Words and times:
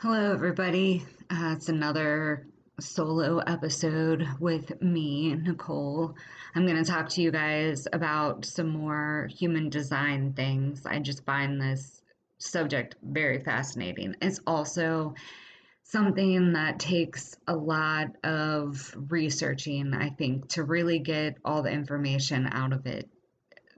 Hello, 0.00 0.32
everybody. 0.32 1.04
Uh, 1.28 1.54
it's 1.56 1.68
another 1.68 2.46
solo 2.78 3.38
episode 3.38 4.28
with 4.38 4.80
me, 4.80 5.34
Nicole. 5.34 6.14
I'm 6.54 6.66
going 6.66 6.80
to 6.80 6.88
talk 6.88 7.08
to 7.08 7.20
you 7.20 7.32
guys 7.32 7.88
about 7.92 8.44
some 8.44 8.68
more 8.68 9.28
human 9.36 9.70
design 9.70 10.34
things. 10.34 10.86
I 10.86 11.00
just 11.00 11.24
find 11.24 11.60
this 11.60 12.00
subject 12.38 12.94
very 13.02 13.40
fascinating. 13.40 14.14
It's 14.22 14.38
also 14.46 15.14
something 15.82 16.52
that 16.52 16.78
takes 16.78 17.34
a 17.48 17.56
lot 17.56 18.06
of 18.22 18.94
researching, 19.08 19.94
I 19.94 20.10
think, 20.10 20.46
to 20.50 20.62
really 20.62 21.00
get 21.00 21.38
all 21.44 21.64
the 21.64 21.72
information 21.72 22.48
out 22.52 22.72
of 22.72 22.86
it 22.86 23.10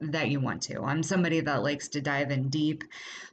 that 0.01 0.29
you 0.29 0.39
want 0.39 0.61
to. 0.63 0.81
I'm 0.83 1.03
somebody 1.03 1.39
that 1.41 1.63
likes 1.63 1.87
to 1.89 2.01
dive 2.01 2.31
in 2.31 2.49
deep. 2.49 2.83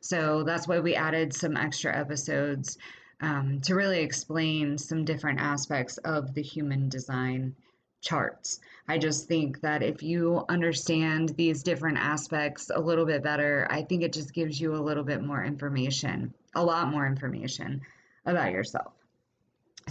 So 0.00 0.42
that's 0.44 0.68
why 0.68 0.80
we 0.80 0.94
added 0.94 1.32
some 1.32 1.56
extra 1.56 1.96
episodes 1.96 2.78
um, 3.20 3.60
to 3.62 3.74
really 3.74 4.00
explain 4.00 4.78
some 4.78 5.04
different 5.04 5.40
aspects 5.40 5.98
of 5.98 6.34
the 6.34 6.42
human 6.42 6.88
design 6.88 7.56
charts. 8.00 8.60
I 8.86 8.98
just 8.98 9.26
think 9.26 9.60
that 9.62 9.82
if 9.82 10.02
you 10.02 10.44
understand 10.48 11.30
these 11.30 11.62
different 11.62 11.98
aspects 11.98 12.70
a 12.72 12.80
little 12.80 13.04
bit 13.04 13.22
better, 13.22 13.66
I 13.70 13.82
think 13.82 14.02
it 14.02 14.12
just 14.12 14.32
gives 14.32 14.60
you 14.60 14.74
a 14.74 14.76
little 14.76 15.04
bit 15.04 15.22
more 15.22 15.44
information, 15.44 16.32
a 16.54 16.64
lot 16.64 16.88
more 16.88 17.06
information 17.06 17.80
about 18.24 18.52
yourself. 18.52 18.92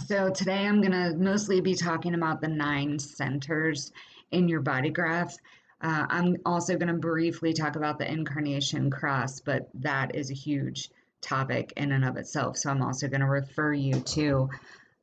So 0.06 0.30
today 0.30 0.66
I'm 0.66 0.80
going 0.80 0.92
to 0.92 1.16
mostly 1.18 1.60
be 1.60 1.74
talking 1.74 2.14
about 2.14 2.40
the 2.40 2.48
nine 2.48 2.98
centers 2.98 3.92
in 4.30 4.48
your 4.48 4.60
body 4.60 4.90
graph. 4.90 5.36
Uh, 5.80 6.06
I'm 6.08 6.36
also 6.44 6.76
going 6.76 6.88
to 6.88 6.94
briefly 6.94 7.52
talk 7.52 7.76
about 7.76 7.98
the 7.98 8.10
incarnation 8.10 8.90
cross, 8.90 9.40
but 9.40 9.68
that 9.74 10.16
is 10.16 10.30
a 10.30 10.34
huge 10.34 10.90
topic 11.20 11.72
in 11.76 11.92
and 11.92 12.04
of 12.04 12.16
itself. 12.16 12.56
So 12.56 12.70
I'm 12.70 12.82
also 12.82 13.08
going 13.08 13.20
to 13.20 13.26
refer 13.26 13.72
you 13.72 14.00
to 14.00 14.50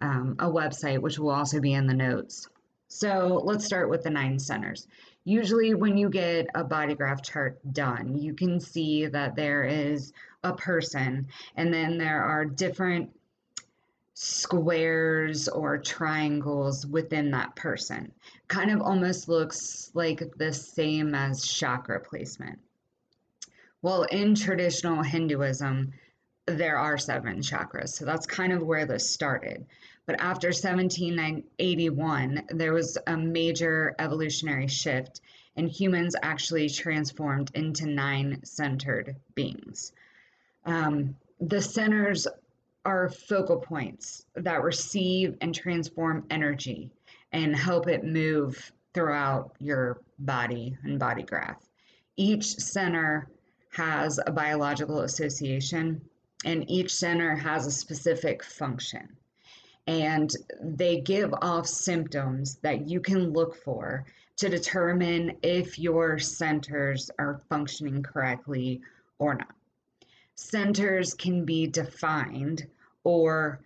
um, 0.01 0.35
a 0.39 0.49
website, 0.49 0.99
which 0.99 1.17
will 1.17 1.31
also 1.31 1.59
be 1.61 1.73
in 1.73 1.87
the 1.87 1.93
notes. 1.93 2.47
So 2.87 3.41
let's 3.43 3.65
start 3.65 3.89
with 3.89 4.03
the 4.03 4.09
nine 4.09 4.39
centers. 4.39 4.87
Usually, 5.23 5.73
when 5.73 5.97
you 5.97 6.09
get 6.09 6.47
a 6.53 6.63
body 6.63 6.93
graph 6.93 7.23
chart 7.23 7.59
done, 7.73 8.15
you 8.17 8.33
can 8.33 8.59
see 8.59 9.07
that 9.07 9.35
there 9.35 9.63
is 9.63 10.13
a 10.43 10.53
person, 10.53 11.27
and 11.55 11.73
then 11.73 11.97
there 11.97 12.21
are 12.21 12.45
different 12.45 13.09
squares 14.15 15.49
or 15.49 15.77
triangles 15.77 16.87
within 16.87 17.31
that 17.31 17.53
person. 17.55 18.11
Kind 18.47 18.71
of 18.71 18.81
almost 18.81 19.27
looks 19.27 19.91
like 19.93 20.23
the 20.37 20.53
same 20.53 21.13
as 21.13 21.45
chakra 21.45 21.99
placement. 21.99 22.59
Well, 23.81 24.03
in 24.03 24.33
traditional 24.33 25.03
Hinduism, 25.03 25.91
there 26.47 26.77
are 26.77 26.97
seven 26.97 27.41
chakras. 27.41 27.89
So 27.89 28.05
that's 28.05 28.25
kind 28.25 28.53
of 28.53 28.63
where 28.63 28.85
this 28.85 29.09
started. 29.09 29.65
But 30.05 30.21
after 30.21 30.47
1781, 30.47 32.43
there 32.51 32.73
was 32.73 32.97
a 33.07 33.17
major 33.17 33.95
evolutionary 33.99 34.67
shift, 34.67 35.19
and 35.57 35.69
humans 35.69 36.15
actually 36.21 36.69
transformed 36.69 37.51
into 37.53 37.85
nine 37.85 38.39
centered 38.45 39.17
beings. 39.33 39.91
Um, 40.65 41.17
the 41.41 41.61
centers 41.61 42.27
are 42.85 43.09
focal 43.09 43.57
points 43.57 44.25
that 44.35 44.61
receive 44.63 45.35
and 45.41 45.53
transform 45.53 46.25
energy 46.29 46.91
and 47.31 47.55
help 47.55 47.87
it 47.87 48.03
move 48.03 48.71
throughout 48.93 49.55
your 49.59 50.01
body 50.19 50.77
and 50.83 50.99
body 50.99 51.23
graph. 51.23 51.67
Each 52.15 52.45
center 52.45 53.29
has 53.71 54.19
a 54.25 54.31
biological 54.31 55.01
association, 55.01 56.01
and 56.45 56.69
each 56.69 56.93
center 56.93 57.35
has 57.35 57.67
a 57.67 57.71
specific 57.71 58.43
function. 58.43 59.09
And 59.87 60.31
they 60.61 61.01
give 61.01 61.33
off 61.41 61.67
symptoms 61.67 62.55
that 62.61 62.87
you 62.87 63.01
can 63.01 63.33
look 63.33 63.55
for 63.55 64.05
to 64.37 64.49
determine 64.49 65.37
if 65.43 65.77
your 65.77 66.19
centers 66.19 67.11
are 67.19 67.41
functioning 67.49 68.01
correctly 68.01 68.81
or 69.19 69.35
not. 69.35 69.53
Centers 70.35 71.13
can 71.13 71.45
be 71.45 71.67
defined 71.67 72.67
or 73.05 73.61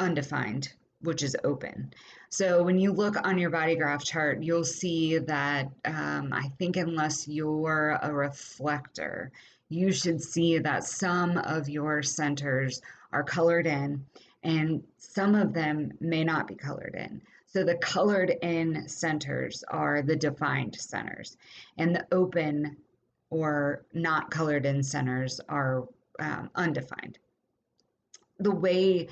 undefined, 0.00 0.72
which 1.02 1.22
is 1.22 1.36
open. 1.44 1.92
So 2.30 2.62
when 2.64 2.78
you 2.78 2.92
look 2.92 3.16
on 3.24 3.38
your 3.38 3.50
body 3.50 3.76
graph 3.76 4.04
chart, 4.04 4.42
you'll 4.42 4.64
see 4.64 5.18
that 5.18 5.70
um, 5.84 6.32
I 6.32 6.48
think 6.58 6.76
unless 6.76 7.28
you're 7.28 7.98
a 8.02 8.12
reflector, 8.12 9.30
you 9.68 9.92
should 9.92 10.20
see 10.20 10.58
that 10.58 10.84
some 10.84 11.36
of 11.38 11.68
your 11.68 12.02
centers 12.02 12.82
are 13.12 13.22
colored 13.22 13.66
in 13.66 14.04
and 14.42 14.82
some 14.98 15.34
of 15.34 15.52
them 15.52 15.92
may 16.00 16.24
not 16.24 16.48
be 16.48 16.54
colored 16.54 16.94
in. 16.96 17.20
So 17.46 17.64
the 17.64 17.76
colored 17.76 18.30
in 18.42 18.86
centers 18.88 19.64
are 19.68 20.02
the 20.02 20.16
defined 20.16 20.74
centers, 20.76 21.38
and 21.78 21.94
the 21.94 22.06
open 22.12 22.76
or 23.30 23.86
not 23.94 24.30
colored 24.30 24.66
in 24.66 24.82
centers 24.82 25.40
are 25.48 25.88
um, 26.20 26.50
undefined 26.54 27.18
the 28.38 28.54
way 28.54 29.08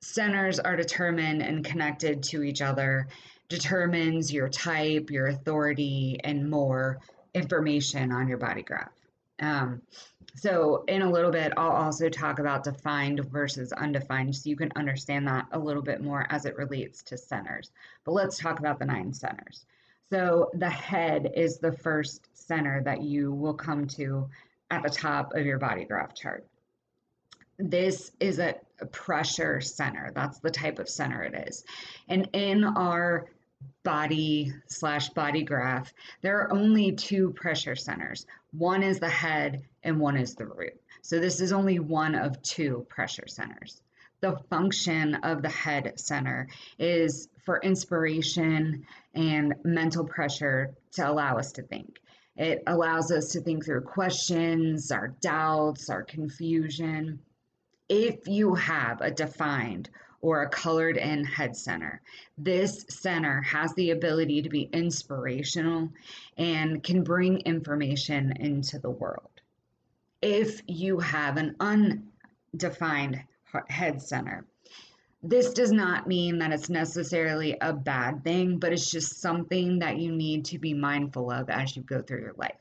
centers 0.00 0.60
are 0.60 0.76
determined 0.76 1.42
and 1.42 1.64
connected 1.64 2.22
to 2.22 2.42
each 2.42 2.62
other 2.62 3.08
determines 3.48 4.32
your 4.32 4.48
type, 4.48 5.10
your 5.10 5.28
authority, 5.28 6.20
and 6.22 6.48
more 6.48 6.98
information 7.34 8.12
on 8.12 8.28
your 8.28 8.38
body 8.38 8.62
graph. 8.62 8.92
Um, 9.40 9.82
so, 10.34 10.84
in 10.86 11.02
a 11.02 11.10
little 11.10 11.30
bit, 11.30 11.52
I'll 11.56 11.70
also 11.70 12.08
talk 12.08 12.38
about 12.38 12.62
defined 12.62 13.24
versus 13.30 13.72
undefined 13.72 14.36
so 14.36 14.48
you 14.48 14.56
can 14.56 14.70
understand 14.76 15.26
that 15.26 15.46
a 15.52 15.58
little 15.58 15.82
bit 15.82 16.00
more 16.00 16.26
as 16.30 16.44
it 16.44 16.56
relates 16.56 17.02
to 17.04 17.16
centers. 17.16 17.70
But 18.04 18.12
let's 18.12 18.38
talk 18.38 18.58
about 18.58 18.78
the 18.78 18.84
nine 18.84 19.12
centers. 19.12 19.64
So, 20.10 20.50
the 20.54 20.70
head 20.70 21.32
is 21.34 21.58
the 21.58 21.72
first 21.72 22.28
center 22.34 22.82
that 22.84 23.02
you 23.02 23.32
will 23.32 23.54
come 23.54 23.86
to 23.88 24.28
at 24.70 24.82
the 24.82 24.90
top 24.90 25.34
of 25.34 25.46
your 25.46 25.58
body 25.58 25.84
graph 25.84 26.14
chart 26.14 26.46
this 27.58 28.12
is 28.20 28.38
a, 28.38 28.54
pressure 28.92 29.60
center. 29.60 30.12
That's 30.14 30.38
the 30.38 30.52
type 30.52 30.78
of 30.78 30.88
center 30.88 31.24
it 31.24 31.48
is. 31.48 31.64
And 32.08 32.28
in 32.32 32.62
our 32.62 33.26
body 33.82 34.52
slash 34.68 35.08
body 35.08 35.42
graph, 35.42 35.92
there 36.22 36.38
are 36.38 36.52
only 36.52 36.92
two 36.92 37.32
pressure 37.32 37.74
centers. 37.74 38.24
One 38.52 38.84
is 38.84 39.00
the 39.00 39.08
head 39.08 39.64
and 39.82 39.98
one 39.98 40.16
is 40.16 40.36
the 40.36 40.46
root. 40.46 40.80
So 41.02 41.18
this 41.18 41.40
is 41.40 41.52
only 41.52 41.80
one 41.80 42.14
of 42.14 42.40
two 42.42 42.86
pressure 42.88 43.26
centers. 43.26 43.82
The 44.20 44.36
function 44.48 45.16
of 45.16 45.42
the 45.42 45.48
head 45.48 45.98
center 45.98 46.46
is 46.78 47.28
for 47.44 47.58
inspiration 47.60 48.86
and 49.14 49.54
mental 49.64 50.04
pressure 50.04 50.72
to 50.92 51.10
allow 51.10 51.36
us 51.36 51.50
to 51.52 51.62
think. 51.62 51.98
It 52.36 52.62
allows 52.68 53.10
us 53.10 53.32
to 53.32 53.40
think 53.40 53.64
through 53.64 53.80
questions, 53.80 54.92
our 54.92 55.08
doubts, 55.20 55.90
our 55.90 56.04
confusion 56.04 57.18
if 57.88 58.26
you 58.26 58.54
have 58.54 59.00
a 59.00 59.10
defined 59.10 59.90
or 60.20 60.42
a 60.42 60.48
colored 60.48 60.96
in 60.96 61.24
head 61.24 61.56
center, 61.56 62.00
this 62.36 62.84
center 62.88 63.40
has 63.42 63.72
the 63.74 63.90
ability 63.90 64.42
to 64.42 64.48
be 64.48 64.68
inspirational 64.72 65.88
and 66.36 66.82
can 66.82 67.02
bring 67.02 67.40
information 67.40 68.32
into 68.40 68.78
the 68.78 68.90
world. 68.90 69.30
If 70.20 70.60
you 70.66 70.98
have 70.98 71.36
an 71.36 71.54
undefined 71.60 73.22
head 73.68 74.02
center, 74.02 74.44
this 75.22 75.52
does 75.52 75.72
not 75.72 76.06
mean 76.06 76.38
that 76.38 76.52
it's 76.52 76.68
necessarily 76.68 77.56
a 77.60 77.72
bad 77.72 78.22
thing, 78.22 78.58
but 78.58 78.72
it's 78.72 78.90
just 78.90 79.20
something 79.20 79.80
that 79.80 79.98
you 79.98 80.12
need 80.12 80.44
to 80.46 80.58
be 80.58 80.74
mindful 80.74 81.30
of 81.30 81.50
as 81.50 81.76
you 81.76 81.82
go 81.82 82.02
through 82.02 82.20
your 82.20 82.34
life. 82.36 82.58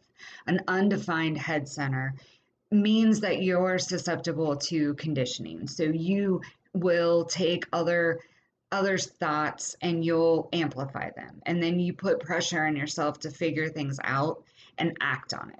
An 0.47 0.61
undefined 0.67 1.37
head 1.37 1.67
center 1.67 2.15
means 2.71 3.21
that 3.21 3.41
you're 3.41 3.79
susceptible 3.79 4.55
to 4.57 4.93
conditioning. 4.95 5.67
So 5.67 5.83
you 5.83 6.41
will 6.73 7.25
take 7.25 7.65
other 7.71 8.19
others' 8.71 9.07
thoughts 9.07 9.77
and 9.81 10.03
you'll 10.03 10.49
amplify 10.51 11.09
them. 11.15 11.41
And 11.45 11.63
then 11.63 11.79
you 11.79 11.93
put 11.93 12.19
pressure 12.19 12.65
on 12.65 12.75
yourself 12.75 13.19
to 13.21 13.31
figure 13.31 13.69
things 13.69 13.97
out 14.03 14.43
and 14.77 14.97
act 14.99 15.33
on 15.33 15.51
it. 15.51 15.59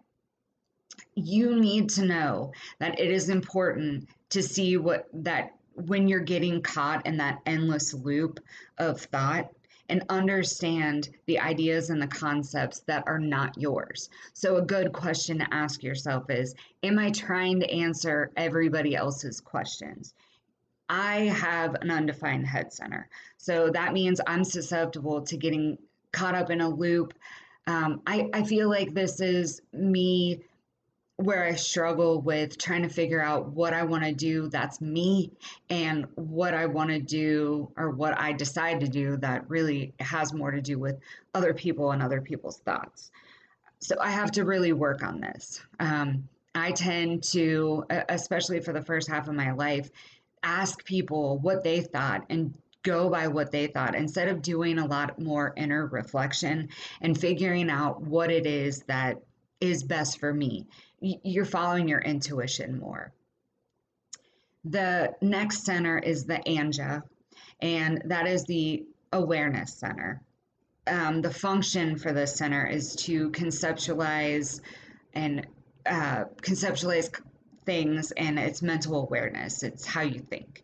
You 1.15 1.59
need 1.59 1.89
to 1.91 2.05
know 2.05 2.51
that 2.79 2.99
it 2.99 3.09
is 3.09 3.29
important 3.29 4.09
to 4.31 4.43
see 4.43 4.77
what 4.77 5.07
that 5.13 5.53
when 5.73 6.07
you're 6.07 6.19
getting 6.19 6.61
caught 6.61 7.05
in 7.05 7.17
that 7.17 7.39
endless 7.45 7.93
loop 7.93 8.39
of 8.77 8.99
thought 8.99 9.51
and 9.89 10.03
understand 10.09 11.09
the 11.25 11.39
ideas 11.39 11.89
and 11.89 12.01
the 12.01 12.07
concepts 12.07 12.79
that 12.81 13.03
are 13.07 13.19
not 13.19 13.57
yours. 13.57 14.09
So, 14.33 14.57
a 14.57 14.61
good 14.61 14.91
question 14.93 15.39
to 15.39 15.53
ask 15.53 15.83
yourself 15.83 16.29
is 16.29 16.55
Am 16.83 16.99
I 16.99 17.11
trying 17.11 17.59
to 17.61 17.71
answer 17.71 18.31
everybody 18.35 18.95
else's 18.95 19.39
questions? 19.39 20.13
I 20.89 21.25
have 21.25 21.75
an 21.75 21.91
undefined 21.91 22.47
head 22.47 22.71
center. 22.73 23.09
So, 23.37 23.69
that 23.69 23.93
means 23.93 24.21
I'm 24.27 24.43
susceptible 24.43 25.21
to 25.21 25.37
getting 25.37 25.77
caught 26.11 26.35
up 26.35 26.49
in 26.49 26.61
a 26.61 26.69
loop. 26.69 27.13
Um, 27.67 28.01
I, 28.07 28.29
I 28.33 28.43
feel 28.43 28.69
like 28.69 28.93
this 28.93 29.19
is 29.19 29.61
me 29.73 30.41
where 31.17 31.43
I 31.43 31.55
struggle 31.55 32.21
with 32.21 32.59
trying 32.59 32.83
to 32.83 32.89
figure 32.89 33.21
out 33.21 33.47
what 33.47 33.73
I 33.73 33.83
want 33.83 34.03
to 34.03 34.13
do 34.13 34.49
that's 34.49 34.79
me 34.79 35.31
and 35.69 36.05
what 36.13 36.53
I 36.53 36.67
want 36.67 36.91
to 36.91 36.99
do 36.99 37.71
or 37.75 37.89
what 37.89 38.19
I 38.19 38.33
decide 38.33 38.79
to 38.81 38.87
do 38.87 39.17
that 39.17 39.49
really 39.49 39.93
has 39.99 40.31
more 40.31 40.51
to 40.51 40.61
do 40.61 40.77
with 40.77 40.99
other 41.33 41.55
people 41.55 41.91
and 41.91 42.03
other 42.03 42.21
people's 42.21 42.59
thoughts. 42.59 43.11
So 43.79 43.95
I 43.99 44.11
have 44.11 44.31
to 44.33 44.45
really 44.45 44.73
work 44.73 45.03
on 45.03 45.19
this. 45.19 45.59
Um, 45.79 46.29
I 46.53 46.71
tend 46.71 47.23
to, 47.31 47.85
especially 48.09 48.59
for 48.59 48.73
the 48.73 48.83
first 48.83 49.09
half 49.09 49.27
of 49.27 49.33
my 49.33 49.51
life, 49.51 49.89
ask 50.43 50.85
people 50.85 51.39
what 51.39 51.63
they 51.63 51.81
thought 51.81 52.25
and 52.29 52.53
go 52.83 53.09
by 53.09 53.27
what 53.27 53.51
they 53.51 53.67
thought 53.67 53.95
instead 53.95 54.27
of 54.27 54.41
doing 54.41 54.77
a 54.77 54.85
lot 54.85 55.19
more 55.19 55.51
inner 55.57 55.87
reflection 55.87 56.69
and 57.01 57.19
figuring 57.19 57.69
out 57.69 58.01
what 58.01 58.31
it 58.31 58.45
is 58.45 58.83
that 58.83 59.17
is 59.59 59.83
best 59.83 60.19
for 60.19 60.33
me. 60.33 60.68
You're 61.00 61.45
following 61.45 61.88
your 61.88 62.01
intuition 62.01 62.80
more. 62.80 63.13
The 64.65 65.13
next 65.21 65.65
center 65.65 65.98
is 65.98 66.25
the 66.25 66.39
Ajna, 66.45 67.04
and 67.62 68.01
that 68.06 68.27
is 68.27 68.45
the 68.45 68.86
awareness 69.13 69.74
center. 69.74 70.21
Um, 70.88 71.21
the 71.21 71.33
function 71.33 71.98
for 71.98 72.13
this 72.13 72.36
center 72.36 72.65
is 72.65 72.95
to 72.98 73.30
conceptualize 73.31 74.62
and 75.13 75.48
uh, 75.86 76.25
conceptualize 76.42 77.09
things 77.65 78.12
and 78.12 78.39
it's 78.39 78.62
mental 78.62 79.01
awareness. 79.01 79.63
It's 79.63 79.86
how 79.86 80.01
you 80.01 80.19
think. 80.19 80.63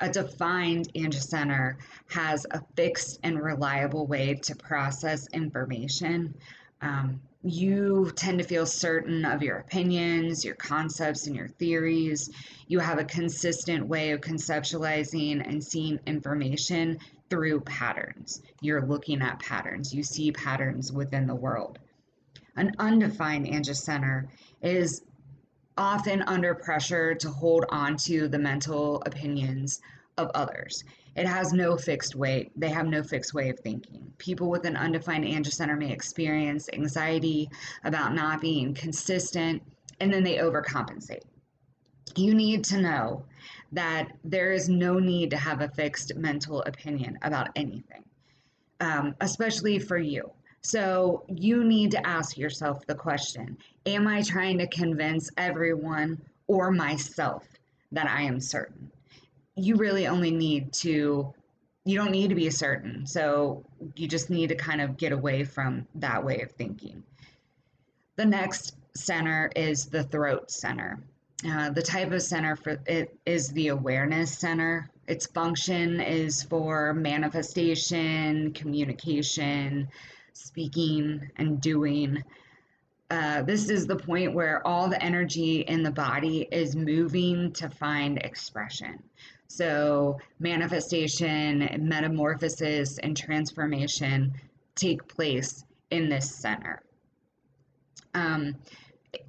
A 0.00 0.08
defined 0.08 0.92
Ajna 0.94 1.14
center 1.14 1.78
has 2.10 2.46
a 2.50 2.60
fixed 2.76 3.18
and 3.22 3.42
reliable 3.42 4.06
way 4.06 4.34
to 4.42 4.54
process 4.54 5.26
information. 5.32 6.34
Um, 6.82 7.20
you 7.46 8.10
tend 8.16 8.38
to 8.38 8.44
feel 8.44 8.66
certain 8.66 9.24
of 9.24 9.42
your 9.42 9.58
opinions, 9.58 10.44
your 10.44 10.56
concepts, 10.56 11.26
and 11.26 11.36
your 11.36 11.48
theories. 11.48 12.28
You 12.66 12.80
have 12.80 12.98
a 12.98 13.04
consistent 13.04 13.86
way 13.86 14.10
of 14.10 14.20
conceptualizing 14.20 15.46
and 15.46 15.62
seeing 15.62 16.00
information 16.06 16.98
through 17.30 17.60
patterns. 17.60 18.42
You're 18.60 18.86
looking 18.86 19.22
at 19.22 19.38
patterns, 19.38 19.94
you 19.94 20.02
see 20.02 20.32
patterns 20.32 20.92
within 20.92 21.26
the 21.26 21.34
world. 21.34 21.78
An 22.56 22.72
undefined 22.78 23.46
Ajna 23.46 23.76
center 23.76 24.28
is 24.62 25.02
often 25.76 26.22
under 26.22 26.54
pressure 26.54 27.14
to 27.14 27.28
hold 27.28 27.66
on 27.68 27.96
to 27.98 28.28
the 28.28 28.38
mental 28.38 29.02
opinions 29.06 29.80
of 30.16 30.30
others. 30.34 30.82
It 31.16 31.26
has 31.26 31.54
no 31.54 31.78
fixed 31.78 32.14
way. 32.14 32.50
They 32.56 32.68
have 32.68 32.86
no 32.86 33.02
fixed 33.02 33.32
way 33.32 33.48
of 33.48 33.58
thinking. 33.60 34.12
People 34.18 34.50
with 34.50 34.66
an 34.66 34.76
undefined 34.76 35.24
Ajna 35.24 35.50
center 35.50 35.74
may 35.74 35.90
experience 35.90 36.68
anxiety 36.74 37.48
about 37.84 38.14
not 38.14 38.42
being 38.42 38.74
consistent, 38.74 39.62
and 40.00 40.12
then 40.12 40.22
they 40.22 40.36
overcompensate. 40.36 41.22
You 42.16 42.34
need 42.34 42.64
to 42.64 42.80
know 42.80 43.24
that 43.72 44.08
there 44.24 44.52
is 44.52 44.68
no 44.68 44.98
need 44.98 45.30
to 45.30 45.38
have 45.38 45.62
a 45.62 45.68
fixed 45.68 46.14
mental 46.16 46.62
opinion 46.62 47.18
about 47.22 47.48
anything, 47.56 48.04
um, 48.80 49.14
especially 49.22 49.78
for 49.78 49.98
you. 49.98 50.30
So 50.60 51.24
you 51.28 51.64
need 51.64 51.90
to 51.92 52.06
ask 52.06 52.36
yourself 52.36 52.86
the 52.86 52.94
question 52.94 53.56
Am 53.86 54.06
I 54.06 54.20
trying 54.20 54.58
to 54.58 54.66
convince 54.66 55.30
everyone 55.38 56.20
or 56.46 56.70
myself 56.70 57.46
that 57.92 58.08
I 58.08 58.22
am 58.22 58.40
certain? 58.40 58.90
You 59.56 59.76
really 59.76 60.06
only 60.06 60.30
need 60.30 60.72
to, 60.74 61.32
you 61.84 61.98
don't 61.98 62.10
need 62.10 62.28
to 62.28 62.34
be 62.34 62.50
certain. 62.50 63.06
So 63.06 63.64
you 63.96 64.06
just 64.06 64.30
need 64.30 64.48
to 64.50 64.54
kind 64.54 64.80
of 64.80 64.96
get 64.96 65.12
away 65.12 65.44
from 65.44 65.86
that 65.96 66.24
way 66.24 66.40
of 66.42 66.52
thinking. 66.52 67.02
The 68.16 68.24
next 68.24 68.76
center 68.94 69.50
is 69.56 69.86
the 69.86 70.04
throat 70.04 70.50
center. 70.50 70.98
Uh, 71.46 71.70
the 71.70 71.82
type 71.82 72.12
of 72.12 72.22
center 72.22 72.56
for 72.56 72.80
it 72.86 73.18
is 73.26 73.48
the 73.50 73.68
awareness 73.68 74.36
center. 74.36 74.90
Its 75.06 75.26
function 75.26 76.00
is 76.00 76.42
for 76.42 76.94
manifestation, 76.94 78.52
communication, 78.52 79.88
speaking 80.32 81.30
and 81.36 81.60
doing. 81.60 82.22
Uh, 83.10 83.42
this 83.42 83.68
is 83.68 83.86
the 83.86 83.96
point 83.96 84.34
where 84.34 84.66
all 84.66 84.88
the 84.88 85.02
energy 85.02 85.60
in 85.60 85.82
the 85.82 85.90
body 85.90 86.48
is 86.50 86.74
moving 86.74 87.52
to 87.52 87.68
find 87.68 88.18
expression. 88.18 89.00
So, 89.48 90.18
manifestation, 90.38 91.68
metamorphosis, 91.80 92.98
and 92.98 93.16
transformation 93.16 94.34
take 94.74 95.06
place 95.08 95.64
in 95.90 96.08
this 96.08 96.34
center. 96.34 96.82
Um, 98.14 98.56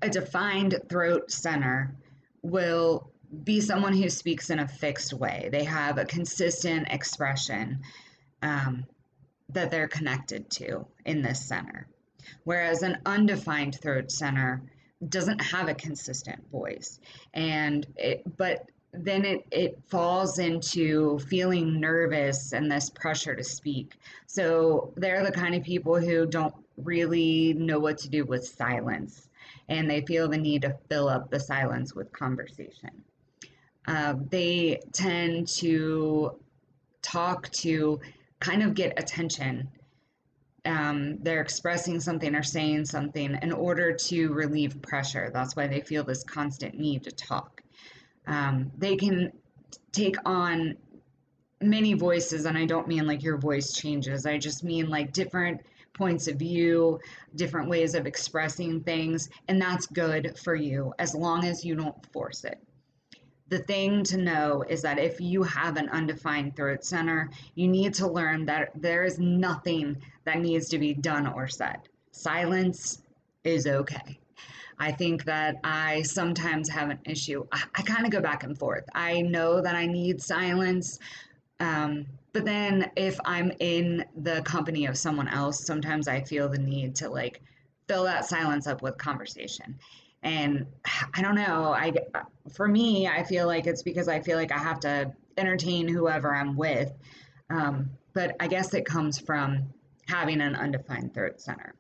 a 0.01 0.09
defined 0.09 0.79
throat 0.89 1.31
center 1.31 1.95
will 2.41 3.11
be 3.43 3.61
someone 3.61 3.93
who 3.93 4.09
speaks 4.09 4.49
in 4.49 4.59
a 4.59 4.67
fixed 4.67 5.13
way. 5.13 5.49
They 5.51 5.63
have 5.65 5.97
a 5.97 6.05
consistent 6.05 6.87
expression. 6.89 7.81
Um, 8.41 8.85
that 9.49 9.71
they're 9.71 9.87
connected 9.87 10.49
to 10.49 10.85
in 11.05 11.21
this 11.21 11.45
center. 11.45 11.87
Whereas 12.43 12.83
an 12.83 12.97
undefined 13.05 13.79
throat 13.81 14.11
center 14.11 14.61
doesn't 15.07 15.39
have 15.39 15.69
a 15.69 15.73
consistent 15.73 16.49
voice. 16.51 16.99
And 17.33 17.85
it, 17.95 18.23
but 18.37 18.69
then 19.03 19.25
it, 19.25 19.45
it 19.51 19.79
falls 19.87 20.39
into 20.39 21.19
feeling 21.19 21.79
nervous 21.79 22.53
and 22.53 22.71
this 22.71 22.89
pressure 22.89 23.35
to 23.35 23.43
speak. 23.43 23.95
So 24.25 24.93
they're 24.95 25.23
the 25.23 25.31
kind 25.31 25.55
of 25.55 25.63
people 25.63 25.99
who 25.99 26.25
don't 26.25 26.53
really 26.77 27.53
know 27.53 27.79
what 27.79 27.97
to 27.99 28.09
do 28.09 28.25
with 28.25 28.47
silence 28.47 29.29
and 29.69 29.89
they 29.89 30.01
feel 30.01 30.27
the 30.27 30.37
need 30.37 30.61
to 30.61 30.77
fill 30.89 31.09
up 31.09 31.29
the 31.29 31.39
silence 31.39 31.93
with 31.93 32.11
conversation. 32.11 32.91
Uh, 33.87 34.15
they 34.29 34.79
tend 34.93 35.47
to 35.47 36.37
talk 37.01 37.49
to 37.51 37.99
kind 38.39 38.61
of 38.61 38.73
get 38.73 38.99
attention. 38.99 39.67
Um, 40.65 41.17
they're 41.21 41.41
expressing 41.41 41.99
something 41.99 42.35
or 42.35 42.43
saying 42.43 42.85
something 42.85 43.37
in 43.41 43.51
order 43.51 43.93
to 43.93 44.33
relieve 44.33 44.81
pressure. 44.81 45.31
That's 45.33 45.55
why 45.55 45.67
they 45.67 45.81
feel 45.81 46.03
this 46.03 46.23
constant 46.23 46.77
need 46.77 47.03
to 47.03 47.11
talk. 47.11 47.61
Um, 48.27 48.71
they 48.77 48.95
can 48.95 49.31
take 49.91 50.17
on 50.25 50.77
many 51.61 51.93
voices, 51.93 52.45
and 52.45 52.57
I 52.57 52.65
don't 52.65 52.87
mean 52.87 53.07
like 53.07 53.23
your 53.23 53.37
voice 53.37 53.73
changes, 53.73 54.25
I 54.25 54.37
just 54.37 54.63
mean 54.63 54.89
like 54.89 55.11
different 55.13 55.61
points 55.93 56.27
of 56.27 56.35
view, 56.35 56.99
different 57.35 57.69
ways 57.69 57.95
of 57.95 58.05
expressing 58.05 58.81
things, 58.81 59.29
and 59.47 59.59
that's 59.59 59.87
good 59.87 60.37
for 60.37 60.53
you 60.53 60.93
as 60.99 61.15
long 61.15 61.45
as 61.45 61.65
you 61.65 61.75
don't 61.75 62.05
force 62.13 62.43
it 62.43 62.59
the 63.49 63.59
thing 63.59 64.03
to 64.03 64.17
know 64.17 64.63
is 64.67 64.81
that 64.81 64.99
if 64.99 65.21
you 65.21 65.43
have 65.43 65.77
an 65.77 65.89
undefined 65.89 66.55
throat 66.55 66.83
center, 66.83 67.29
you 67.55 67.67
need 67.67 67.93
to 67.93 68.07
learn 68.07 68.45
that 68.45 68.71
there 68.75 69.03
is 69.03 69.19
nothing 69.19 69.95
that 70.25 70.39
needs 70.39 70.67
to 70.69 70.77
be 70.77 70.93
done 70.93 71.27
or 71.27 71.47
said. 71.47 71.77
Silence 72.11 73.01
is 73.43 73.67
okay. 73.67 74.19
I 74.79 74.91
think 74.91 75.25
that 75.25 75.57
I 75.63 76.03
sometimes 76.03 76.69
have 76.69 76.89
an 76.89 76.99
issue. 77.05 77.45
I, 77.51 77.63
I 77.75 77.81
kind 77.81 78.05
of 78.05 78.11
go 78.11 78.21
back 78.21 78.43
and 78.43 78.57
forth. 78.57 78.83
I 78.93 79.21
know 79.21 79.61
that 79.61 79.75
I 79.75 79.85
need 79.87 80.21
silence. 80.21 80.99
Um, 81.59 82.05
but 82.33 82.45
then 82.45 82.91
if 82.95 83.19
I'm 83.25 83.51
in 83.59 84.05
the 84.15 84.41
company 84.43 84.85
of 84.85 84.97
someone 84.97 85.27
else, 85.27 85.65
sometimes 85.65 86.07
I 86.07 86.21
feel 86.21 86.47
the 86.47 86.59
need 86.59 86.95
to 86.97 87.09
like 87.09 87.41
fill 87.87 88.03
that 88.03 88.25
silence 88.25 88.67
up 88.67 88.81
with 88.81 88.97
conversation 88.97 89.79
and 90.23 90.65
i 91.15 91.21
don't 91.21 91.35
know 91.35 91.73
i 91.73 91.93
for 92.51 92.67
me 92.67 93.07
i 93.07 93.23
feel 93.23 93.47
like 93.47 93.67
it's 93.67 93.83
because 93.83 94.07
i 94.07 94.19
feel 94.19 94.37
like 94.37 94.51
i 94.51 94.57
have 94.57 94.79
to 94.79 95.11
entertain 95.37 95.87
whoever 95.87 96.35
i'm 96.35 96.55
with 96.55 96.91
um, 97.49 97.89
but 98.13 98.35
i 98.39 98.47
guess 98.47 98.73
it 98.73 98.85
comes 98.85 99.19
from 99.19 99.63
having 100.07 100.41
an 100.41 100.55
undefined 100.55 101.13
throat 101.13 101.39
center 101.39 101.75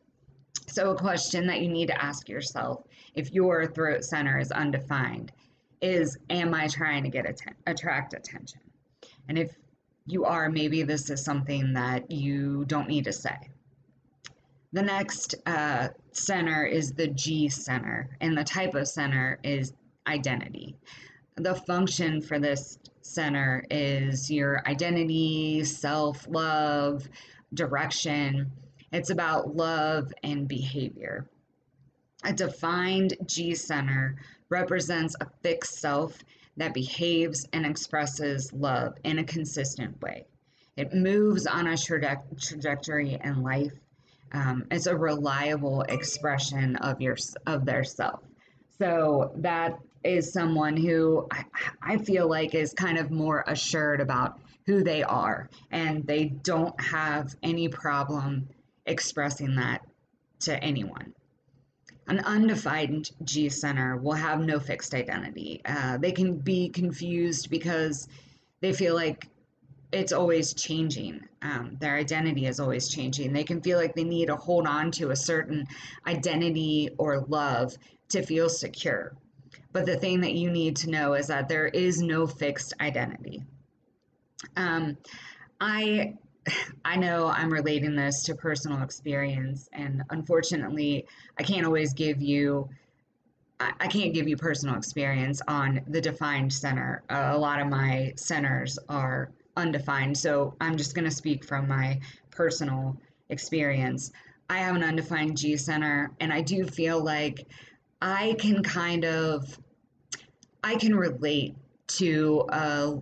so 0.77 0.91
a 0.91 0.95
question 0.95 1.47
that 1.47 1.61
you 1.61 1.69
need 1.69 1.87
to 1.87 2.03
ask 2.03 2.29
yourself 2.29 2.83
if 3.15 3.33
your 3.33 3.65
throat 3.65 4.03
center 4.03 4.37
is 4.37 4.51
undefined 4.51 5.31
is 5.81 6.19
am 6.29 6.53
i 6.53 6.67
trying 6.67 7.03
to 7.03 7.09
get 7.09 7.25
atten- 7.25 7.55
attract 7.65 8.13
attention 8.13 8.61
and 9.27 9.39
if 9.39 9.55
you 10.05 10.23
are 10.23 10.51
maybe 10.51 10.83
this 10.83 11.09
is 11.09 11.23
something 11.23 11.73
that 11.73 12.11
you 12.11 12.63
don't 12.65 12.87
need 12.87 13.05
to 13.05 13.11
say 13.11 13.35
the 14.73 14.83
next 14.83 15.33
uh, 15.45 15.87
center 16.11 16.65
is 16.65 16.91
the 16.91 17.07
G 17.07 17.47
center, 17.47 18.09
and 18.19 18.37
the 18.37 18.43
type 18.43 18.75
of 18.75 18.87
center 18.87 19.39
is 19.41 19.73
identity. 20.05 20.75
The 21.37 21.55
function 21.55 22.21
for 22.21 22.37
this 22.37 22.77
center 23.01 23.63
is 23.71 24.29
your 24.29 24.61
identity, 24.67 25.63
self 25.63 26.27
love, 26.27 27.07
direction. 27.53 28.51
It's 28.91 29.09
about 29.09 29.55
love 29.55 30.13
and 30.23 30.47
behavior. 30.47 31.27
A 32.23 32.33
defined 32.33 33.15
G 33.25 33.55
center 33.55 34.15
represents 34.49 35.15
a 35.19 35.27
fixed 35.43 35.79
self 35.79 36.17
that 36.57 36.73
behaves 36.73 37.47
and 37.53 37.65
expresses 37.65 38.51
love 38.53 38.95
in 39.03 39.19
a 39.19 39.23
consistent 39.23 40.01
way. 40.01 40.25
It 40.75 40.93
moves 40.93 41.45
on 41.45 41.67
a 41.67 41.73
traje- 41.73 42.41
trajectory 42.41 43.19
in 43.23 43.43
life 43.43 43.73
um, 44.31 44.65
it's 44.71 44.87
a 44.87 44.95
reliable 44.95 45.81
expression 45.83 46.75
of 46.77 47.01
your 47.01 47.17
of 47.45 47.65
their 47.65 47.83
self. 47.83 48.19
So 48.77 49.31
that 49.37 49.79
is 50.03 50.31
someone 50.31 50.77
who 50.77 51.27
I, 51.31 51.45
I 51.81 51.97
feel 51.97 52.29
like 52.29 52.53
is 52.53 52.73
kind 52.73 52.97
of 52.97 53.09
more 53.09 53.43
assured 53.47 54.01
about 54.01 54.39
who 54.65 54.83
they 54.83 55.01
are 55.03 55.49
and 55.71 56.05
they 56.05 56.25
don't 56.25 56.79
have 56.79 57.35
any 57.41 57.67
problem 57.69 58.47
expressing 58.87 59.55
that 59.55 59.81
to 60.39 60.63
anyone. 60.63 61.13
An 62.07 62.19
undefined 62.19 63.11
G 63.23 63.49
center 63.49 63.97
will 63.97 64.13
have 64.13 64.39
no 64.39 64.59
fixed 64.59 64.93
identity. 64.93 65.61
Uh, 65.65 65.97
they 65.97 66.11
can 66.11 66.37
be 66.37 66.69
confused 66.69 67.49
because 67.49 68.07
they 68.61 68.71
feel 68.71 68.95
like 68.95 69.27
it's 69.91 70.13
always 70.13 70.53
changing. 70.53 71.21
Um, 71.41 71.77
their 71.79 71.95
identity 71.95 72.45
is 72.45 72.59
always 72.59 72.89
changing. 72.89 73.33
They 73.33 73.43
can 73.43 73.61
feel 73.61 73.77
like 73.77 73.95
they 73.95 74.03
need 74.03 74.27
to 74.27 74.35
hold 74.35 74.67
on 74.67 74.91
to 74.91 75.11
a 75.11 75.15
certain 75.15 75.65
identity 76.05 76.89
or 76.97 77.25
love 77.27 77.75
to 78.09 78.21
feel 78.21 78.49
secure. 78.49 79.15
But 79.73 79.85
the 79.85 79.97
thing 79.97 80.21
that 80.21 80.33
you 80.33 80.49
need 80.49 80.75
to 80.77 80.89
know 80.89 81.13
is 81.13 81.27
that 81.27 81.49
there 81.49 81.67
is 81.67 82.01
no 82.01 82.25
fixed 82.25 82.73
identity. 82.79 83.43
Um, 84.55 84.97
I 85.59 86.15
I 86.85 86.95
know 86.95 87.27
I'm 87.27 87.51
relating 87.51 87.95
this 87.95 88.23
to 88.23 88.35
personal 88.35 88.83
experience, 88.83 89.69
and 89.73 90.03
unfortunately, 90.09 91.05
I 91.39 91.43
can't 91.43 91.65
always 91.65 91.93
give 91.93 92.21
you. 92.21 92.69
I 93.59 93.87
can't 93.87 94.13
give 94.13 94.27
you 94.27 94.37
personal 94.37 94.75
experience 94.75 95.41
on 95.47 95.81
the 95.87 95.99
defined 95.99 96.53
center. 96.53 97.01
Uh, 97.09 97.31
a 97.33 97.37
lot 97.37 97.59
of 97.59 97.67
my 97.67 98.13
centers 98.15 98.77
are 98.87 99.31
undefined, 99.55 100.15
so 100.15 100.53
I'm 100.61 100.77
just 100.77 100.93
going 100.93 101.05
to 101.05 101.11
speak 101.11 101.43
from 101.43 101.67
my 101.67 101.99
personal 102.29 102.95
experience. 103.29 104.11
I 104.47 104.59
have 104.59 104.75
an 104.75 104.83
undefined 104.83 105.37
G 105.37 105.57
center, 105.57 106.11
and 106.19 106.31
I 106.31 106.41
do 106.41 106.65
feel 106.65 107.03
like 107.03 107.47
I 107.99 108.35
can 108.39 108.61
kind 108.61 109.05
of 109.05 109.57
I 110.63 110.75
can 110.75 110.95
relate 110.95 111.55
to 111.87 112.45
a, 112.49 112.95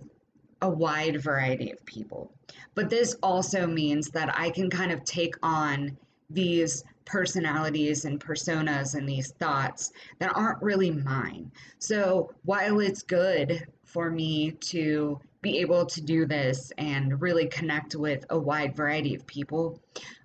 a 0.62 0.70
wide 0.70 1.20
variety 1.20 1.72
of 1.72 1.84
people. 1.84 2.32
But 2.76 2.90
this 2.90 3.16
also 3.22 3.66
means 3.66 4.10
that 4.10 4.38
I 4.38 4.50
can 4.50 4.68
kind 4.68 4.92
of 4.92 5.02
take 5.02 5.34
on 5.42 5.96
these 6.28 6.84
personalities 7.06 8.04
and 8.04 8.20
personas 8.20 8.94
and 8.94 9.08
these 9.08 9.32
thoughts 9.32 9.92
that 10.18 10.36
aren't 10.36 10.62
really 10.62 10.90
mine. 10.90 11.50
So 11.78 12.30
while 12.44 12.80
it's 12.80 13.02
good 13.02 13.66
for 13.84 14.10
me 14.10 14.50
to 14.50 15.18
be 15.40 15.58
able 15.58 15.86
to 15.86 16.02
do 16.02 16.26
this 16.26 16.70
and 16.76 17.18
really 17.20 17.46
connect 17.46 17.94
with 17.94 18.26
a 18.28 18.38
wide 18.38 18.76
variety 18.76 19.14
of 19.14 19.26
people, 19.26 19.80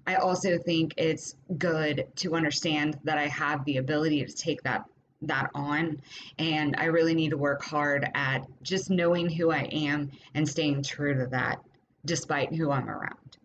I 0.05 0.15
also 0.15 0.57
think 0.57 0.93
it's 0.97 1.35
good 1.57 2.05
to 2.17 2.35
understand 2.35 2.99
that 3.05 3.17
I 3.17 3.27
have 3.27 3.63
the 3.63 3.77
ability 3.77 4.25
to 4.25 4.33
take 4.33 4.61
that 4.63 4.83
that 5.23 5.51
on 5.53 6.01
and 6.39 6.75
I 6.79 6.85
really 6.85 7.13
need 7.13 7.29
to 7.29 7.37
work 7.37 7.63
hard 7.63 8.09
at 8.15 8.43
just 8.63 8.89
knowing 8.89 9.29
who 9.29 9.51
I 9.51 9.69
am 9.71 10.09
and 10.33 10.49
staying 10.49 10.81
true 10.81 11.13
to 11.13 11.27
that 11.27 11.61
despite 12.05 12.53
who 12.53 12.71
I'm 12.71 12.89
around. 12.89 13.37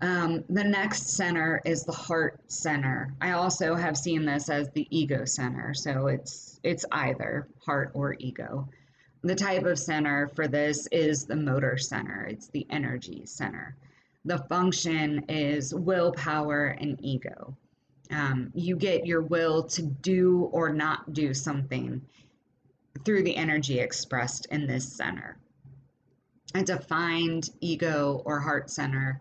Um, 0.00 0.44
the 0.48 0.64
next 0.64 1.10
center 1.10 1.60
is 1.64 1.84
the 1.84 1.92
heart 1.92 2.40
center. 2.46 3.14
I 3.20 3.32
also 3.32 3.74
have 3.74 3.96
seen 3.96 4.24
this 4.24 4.48
as 4.48 4.70
the 4.70 4.86
ego 4.90 5.24
center, 5.24 5.74
so 5.74 6.06
it's 6.06 6.60
it's 6.62 6.84
either 6.92 7.48
heart 7.64 7.90
or 7.94 8.14
ego. 8.18 8.68
The 9.22 9.34
type 9.34 9.64
of 9.64 9.78
center 9.78 10.28
for 10.36 10.46
this 10.46 10.86
is 10.92 11.24
the 11.24 11.34
motor 11.34 11.76
center, 11.76 12.26
it's 12.26 12.48
the 12.48 12.66
energy 12.70 13.26
center. 13.26 13.76
The 14.24 14.38
function 14.38 15.24
is 15.28 15.74
willpower 15.74 16.66
and 16.66 16.98
ego. 17.02 17.56
Um, 18.10 18.52
you 18.54 18.76
get 18.76 19.06
your 19.06 19.22
will 19.22 19.64
to 19.64 19.82
do 19.82 20.48
or 20.52 20.72
not 20.72 21.12
do 21.12 21.34
something 21.34 22.02
through 23.04 23.24
the 23.24 23.36
energy 23.36 23.80
expressed 23.80 24.46
in 24.46 24.66
this 24.66 24.92
center. 24.92 25.36
A 26.54 26.62
defined 26.62 27.50
ego 27.60 28.22
or 28.24 28.40
heart 28.40 28.70
center, 28.70 29.20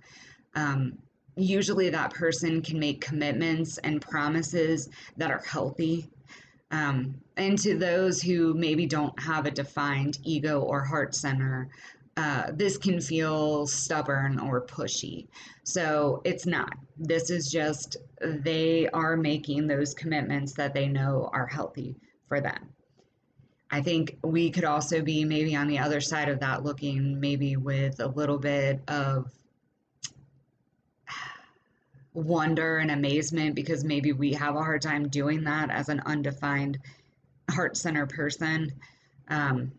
um, 0.55 0.97
usually 1.35 1.89
that 1.89 2.13
person 2.13 2.61
can 2.61 2.79
make 2.79 3.01
commitments 3.01 3.77
and 3.79 4.01
promises 4.01 4.89
that 5.17 5.29
are 5.29 5.43
healthy 5.45 6.09
um, 6.71 7.15
and 7.37 7.57
to 7.59 7.77
those 7.77 8.21
who 8.21 8.53
maybe 8.53 8.85
don't 8.85 9.17
have 9.19 9.45
a 9.45 9.51
defined 9.51 10.19
ego 10.23 10.61
or 10.61 10.83
heart 10.83 11.15
center, 11.15 11.69
uh, 12.17 12.51
this 12.51 12.77
can 12.77 12.99
feel 12.99 13.67
stubborn 13.67 14.39
or 14.39 14.65
pushy. 14.65 15.27
So 15.63 16.21
it's 16.25 16.45
not. 16.45 16.73
This 16.97 17.29
is 17.29 17.49
just 17.49 17.97
they 18.19 18.89
are 18.89 19.15
making 19.15 19.67
those 19.67 19.93
commitments 19.93 20.53
that 20.53 20.73
they 20.73 20.87
know 20.87 21.29
are 21.31 21.45
healthy 21.45 21.95
for 22.27 22.41
them. 22.41 22.69
I 23.69 23.81
think 23.81 24.17
we 24.23 24.49
could 24.49 24.63
also 24.63 25.01
be 25.01 25.25
maybe 25.25 25.55
on 25.55 25.67
the 25.67 25.79
other 25.79 25.99
side 25.99 26.29
of 26.29 26.39
that, 26.39 26.63
looking 26.63 27.19
maybe 27.19 27.57
with 27.57 27.99
a 27.99 28.07
little 28.07 28.37
bit 28.37 28.81
of 28.87 29.29
wonder 32.13 32.77
and 32.77 32.89
amazement 32.89 33.55
because 33.55 33.83
maybe 33.83 34.11
we 34.11 34.33
have 34.33 34.55
a 34.55 34.59
hard 34.59 34.81
time 34.81 35.07
doing 35.09 35.43
that 35.43 35.69
as 35.69 35.89
an 35.89 36.01
undefined 36.05 36.79
heart 37.51 37.77
center 37.77 38.07
person. 38.07 38.71
Um, 39.27 39.71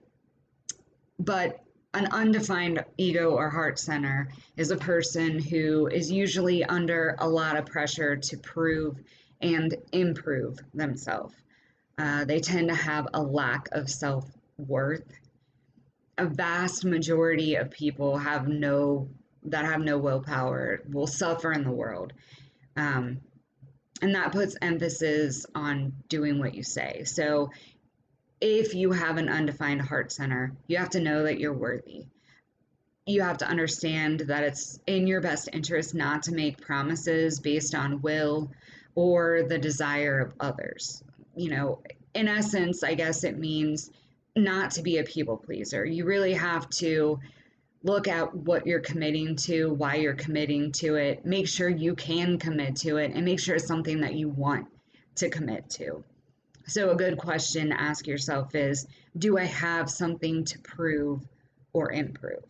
but 1.18 1.60
an 1.94 2.06
undefined 2.12 2.84
ego 2.96 3.30
or 3.30 3.50
heart 3.50 3.78
center 3.78 4.28
is 4.56 4.70
a 4.70 4.76
person 4.76 5.38
who 5.40 5.88
is 5.88 6.12
usually 6.12 6.62
under 6.64 7.16
a 7.18 7.28
lot 7.28 7.56
of 7.56 7.66
pressure 7.66 8.16
to 8.16 8.36
prove 8.36 9.00
and 9.40 9.74
improve 9.92 10.58
themselves. 10.74 11.34
Uh, 11.98 12.24
they 12.24 12.40
tend 12.40 12.68
to 12.68 12.74
have 12.74 13.08
a 13.12 13.20
lack 13.20 13.68
of 13.72 13.90
self 13.90 14.24
worth. 14.56 15.12
A 16.16 16.26
vast 16.26 16.84
majority 16.84 17.56
of 17.56 17.70
people 17.70 18.18
have 18.18 18.48
no 18.48 19.08
that 19.44 19.64
have 19.64 19.80
no 19.80 19.98
willpower 19.98 20.82
will 20.88 21.06
suffer 21.06 21.52
in 21.52 21.64
the 21.64 21.70
world. 21.70 22.12
Um, 22.76 23.20
and 24.00 24.14
that 24.14 24.32
puts 24.32 24.56
emphasis 24.62 25.46
on 25.54 25.92
doing 26.08 26.38
what 26.38 26.54
you 26.54 26.62
say. 26.62 27.02
So 27.04 27.50
if 28.40 28.74
you 28.74 28.92
have 28.92 29.16
an 29.16 29.28
undefined 29.28 29.82
heart 29.82 30.12
center, 30.12 30.52
you 30.66 30.76
have 30.76 30.90
to 30.90 31.00
know 31.00 31.24
that 31.24 31.40
you're 31.40 31.52
worthy. 31.52 32.06
You 33.06 33.22
have 33.22 33.38
to 33.38 33.48
understand 33.48 34.20
that 34.20 34.44
it's 34.44 34.78
in 34.86 35.06
your 35.06 35.20
best 35.20 35.48
interest 35.52 35.94
not 35.94 36.24
to 36.24 36.32
make 36.32 36.60
promises 36.60 37.40
based 37.40 37.74
on 37.74 38.02
will 38.02 38.52
or 38.94 39.44
the 39.48 39.58
desire 39.58 40.20
of 40.20 40.34
others. 40.38 41.02
You 41.38 41.50
know, 41.50 41.82
in 42.14 42.26
essence, 42.28 42.82
I 42.82 42.94
guess 42.94 43.22
it 43.22 43.38
means 43.38 43.90
not 44.34 44.72
to 44.72 44.82
be 44.82 44.98
a 44.98 45.04
people 45.04 45.36
pleaser. 45.36 45.84
You 45.84 46.04
really 46.04 46.34
have 46.34 46.68
to 46.70 47.20
look 47.82 48.08
at 48.08 48.34
what 48.34 48.66
you're 48.66 48.80
committing 48.80 49.36
to, 49.36 49.72
why 49.72 49.96
you're 49.96 50.14
committing 50.14 50.72
to 50.72 50.96
it, 50.96 51.24
make 51.24 51.46
sure 51.46 51.68
you 51.68 51.94
can 51.94 52.38
commit 52.38 52.76
to 52.76 52.96
it, 52.96 53.12
and 53.14 53.24
make 53.24 53.38
sure 53.38 53.54
it's 53.54 53.66
something 53.66 54.00
that 54.00 54.14
you 54.14 54.28
want 54.28 54.66
to 55.16 55.30
commit 55.30 55.70
to. 55.70 56.02
So, 56.66 56.90
a 56.90 56.96
good 56.96 57.18
question 57.18 57.70
to 57.70 57.80
ask 57.80 58.06
yourself 58.06 58.54
is 58.54 58.86
Do 59.16 59.38
I 59.38 59.44
have 59.44 59.88
something 59.88 60.44
to 60.44 60.58
prove 60.58 61.22
or 61.72 61.92
improve? 61.92 62.44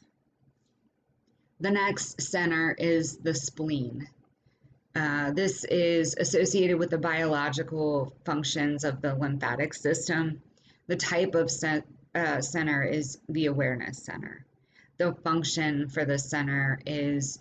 The 1.60 1.70
next 1.70 2.20
center 2.22 2.74
is 2.78 3.18
the 3.18 3.34
spleen. 3.34 4.08
Uh, 4.98 5.30
this 5.30 5.64
is 5.64 6.16
associated 6.18 6.78
with 6.78 6.90
the 6.90 6.98
biological 6.98 8.12
functions 8.24 8.84
of 8.84 9.00
the 9.00 9.14
lymphatic 9.14 9.72
system. 9.72 10.42
The 10.88 10.96
type 10.96 11.34
of 11.34 11.50
uh, 12.14 12.40
center 12.40 12.82
is 12.82 13.18
the 13.28 13.46
awareness 13.46 14.02
center 14.02 14.44
the 14.98 15.14
function 15.24 15.88
for 15.88 16.04
the 16.04 16.18
center 16.18 16.80
is 16.84 17.38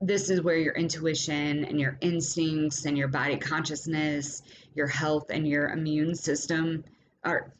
this 0.00 0.28
is 0.28 0.42
where 0.42 0.58
your 0.58 0.74
intuition 0.74 1.64
and 1.64 1.80
your 1.80 1.96
instincts 2.02 2.84
and 2.84 2.96
your 2.96 3.08
body 3.08 3.38
consciousness, 3.38 4.42
your 4.74 4.86
health 4.86 5.30
and 5.30 5.48
your 5.48 5.70
immune 5.70 6.14
system 6.14 6.84
are 7.24 7.52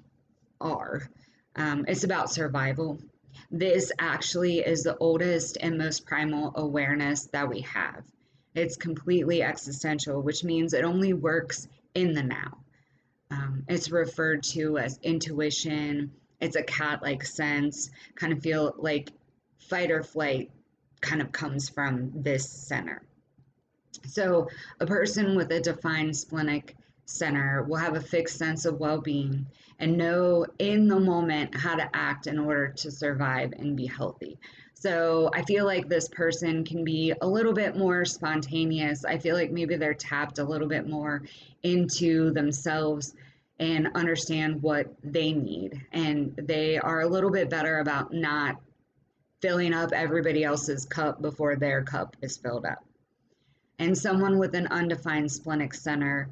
are. 0.60 1.08
Um, 1.56 1.84
it's 1.88 2.04
about 2.04 2.30
survival. 2.30 2.98
This 3.50 3.90
actually 3.98 4.58
is 4.58 4.82
the 4.82 4.96
oldest 4.98 5.56
and 5.60 5.78
most 5.78 6.04
primal 6.06 6.52
awareness 6.56 7.26
that 7.32 7.48
we 7.48 7.62
have. 7.62 8.04
It's 8.54 8.76
completely 8.76 9.42
existential, 9.42 10.22
which 10.22 10.44
means 10.44 10.72
it 10.72 10.84
only 10.84 11.12
works 11.12 11.68
in 11.94 12.14
the 12.14 12.22
now. 12.22 12.58
Um, 13.30 13.64
it's 13.68 13.90
referred 13.90 14.42
to 14.44 14.78
as 14.78 14.98
intuition 15.02 16.12
it's 16.44 16.56
a 16.56 16.62
cat 16.62 17.02
like 17.02 17.24
sense, 17.24 17.90
kind 18.16 18.32
of 18.32 18.42
feel 18.42 18.74
like 18.76 19.10
fight 19.58 19.90
or 19.90 20.02
flight 20.02 20.50
kind 21.00 21.22
of 21.22 21.32
comes 21.32 21.68
from 21.70 22.12
this 22.14 22.48
center. 22.48 23.02
So, 24.06 24.48
a 24.80 24.86
person 24.86 25.36
with 25.36 25.50
a 25.52 25.60
defined 25.60 26.16
splenic 26.16 26.76
center 27.06 27.62
will 27.62 27.76
have 27.76 27.96
a 27.96 28.00
fixed 28.00 28.36
sense 28.36 28.66
of 28.66 28.78
well 28.78 29.00
being 29.00 29.46
and 29.78 29.96
know 29.96 30.46
in 30.58 30.88
the 30.88 31.00
moment 31.00 31.54
how 31.54 31.76
to 31.76 31.88
act 31.94 32.26
in 32.26 32.38
order 32.38 32.68
to 32.68 32.90
survive 32.90 33.52
and 33.52 33.76
be 33.76 33.86
healthy. 33.86 34.38
So 34.84 35.30
I 35.32 35.40
feel 35.40 35.64
like 35.64 35.88
this 35.88 36.08
person 36.08 36.62
can 36.62 36.84
be 36.84 37.14
a 37.22 37.26
little 37.26 37.54
bit 37.54 37.74
more 37.74 38.04
spontaneous. 38.04 39.02
I 39.02 39.16
feel 39.16 39.34
like 39.34 39.50
maybe 39.50 39.76
they're 39.76 39.94
tapped 39.94 40.38
a 40.38 40.44
little 40.44 40.68
bit 40.68 40.86
more 40.86 41.22
into 41.62 42.32
themselves 42.32 43.14
and 43.58 43.88
understand 43.94 44.60
what 44.60 44.94
they 45.02 45.32
need. 45.32 45.80
And 45.92 46.36
they 46.36 46.76
are 46.76 47.00
a 47.00 47.06
little 47.06 47.30
bit 47.30 47.48
better 47.48 47.78
about 47.78 48.12
not 48.12 48.60
filling 49.40 49.72
up 49.72 49.92
everybody 49.94 50.44
else's 50.44 50.84
cup 50.84 51.22
before 51.22 51.56
their 51.56 51.82
cup 51.82 52.14
is 52.20 52.36
filled 52.36 52.66
up. 52.66 52.84
And 53.78 53.96
someone 53.96 54.38
with 54.38 54.54
an 54.54 54.66
undefined 54.66 55.32
splenic 55.32 55.72
center 55.72 56.28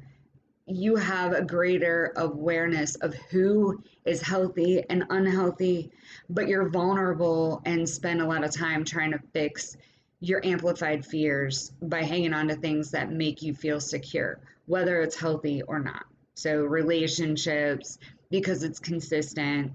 you 0.65 0.95
have 0.95 1.33
a 1.33 1.43
greater 1.43 2.13
awareness 2.15 2.95
of 2.95 3.13
who 3.31 3.83
is 4.05 4.21
healthy 4.21 4.83
and 4.89 5.03
unhealthy, 5.09 5.91
but 6.29 6.47
you're 6.47 6.69
vulnerable 6.69 7.61
and 7.65 7.87
spend 7.87 8.21
a 8.21 8.27
lot 8.27 8.43
of 8.43 8.51
time 8.51 8.85
trying 8.85 9.11
to 9.11 9.19
fix 9.33 9.75
your 10.21 10.43
amplified 10.45 11.05
fears 11.05 11.73
by 11.81 12.01
hanging 12.01 12.33
on 12.33 12.47
to 12.47 12.55
things 12.55 12.91
that 12.91 13.11
make 13.11 13.41
you 13.41 13.53
feel 13.53 13.81
secure, 13.81 14.39
whether 14.65 15.01
it's 15.01 15.19
healthy 15.19 15.61
or 15.63 15.79
not. 15.79 16.05
So, 16.35 16.63
relationships, 16.63 17.99
because 18.31 18.63
it's 18.63 18.79
consistent, 18.79 19.73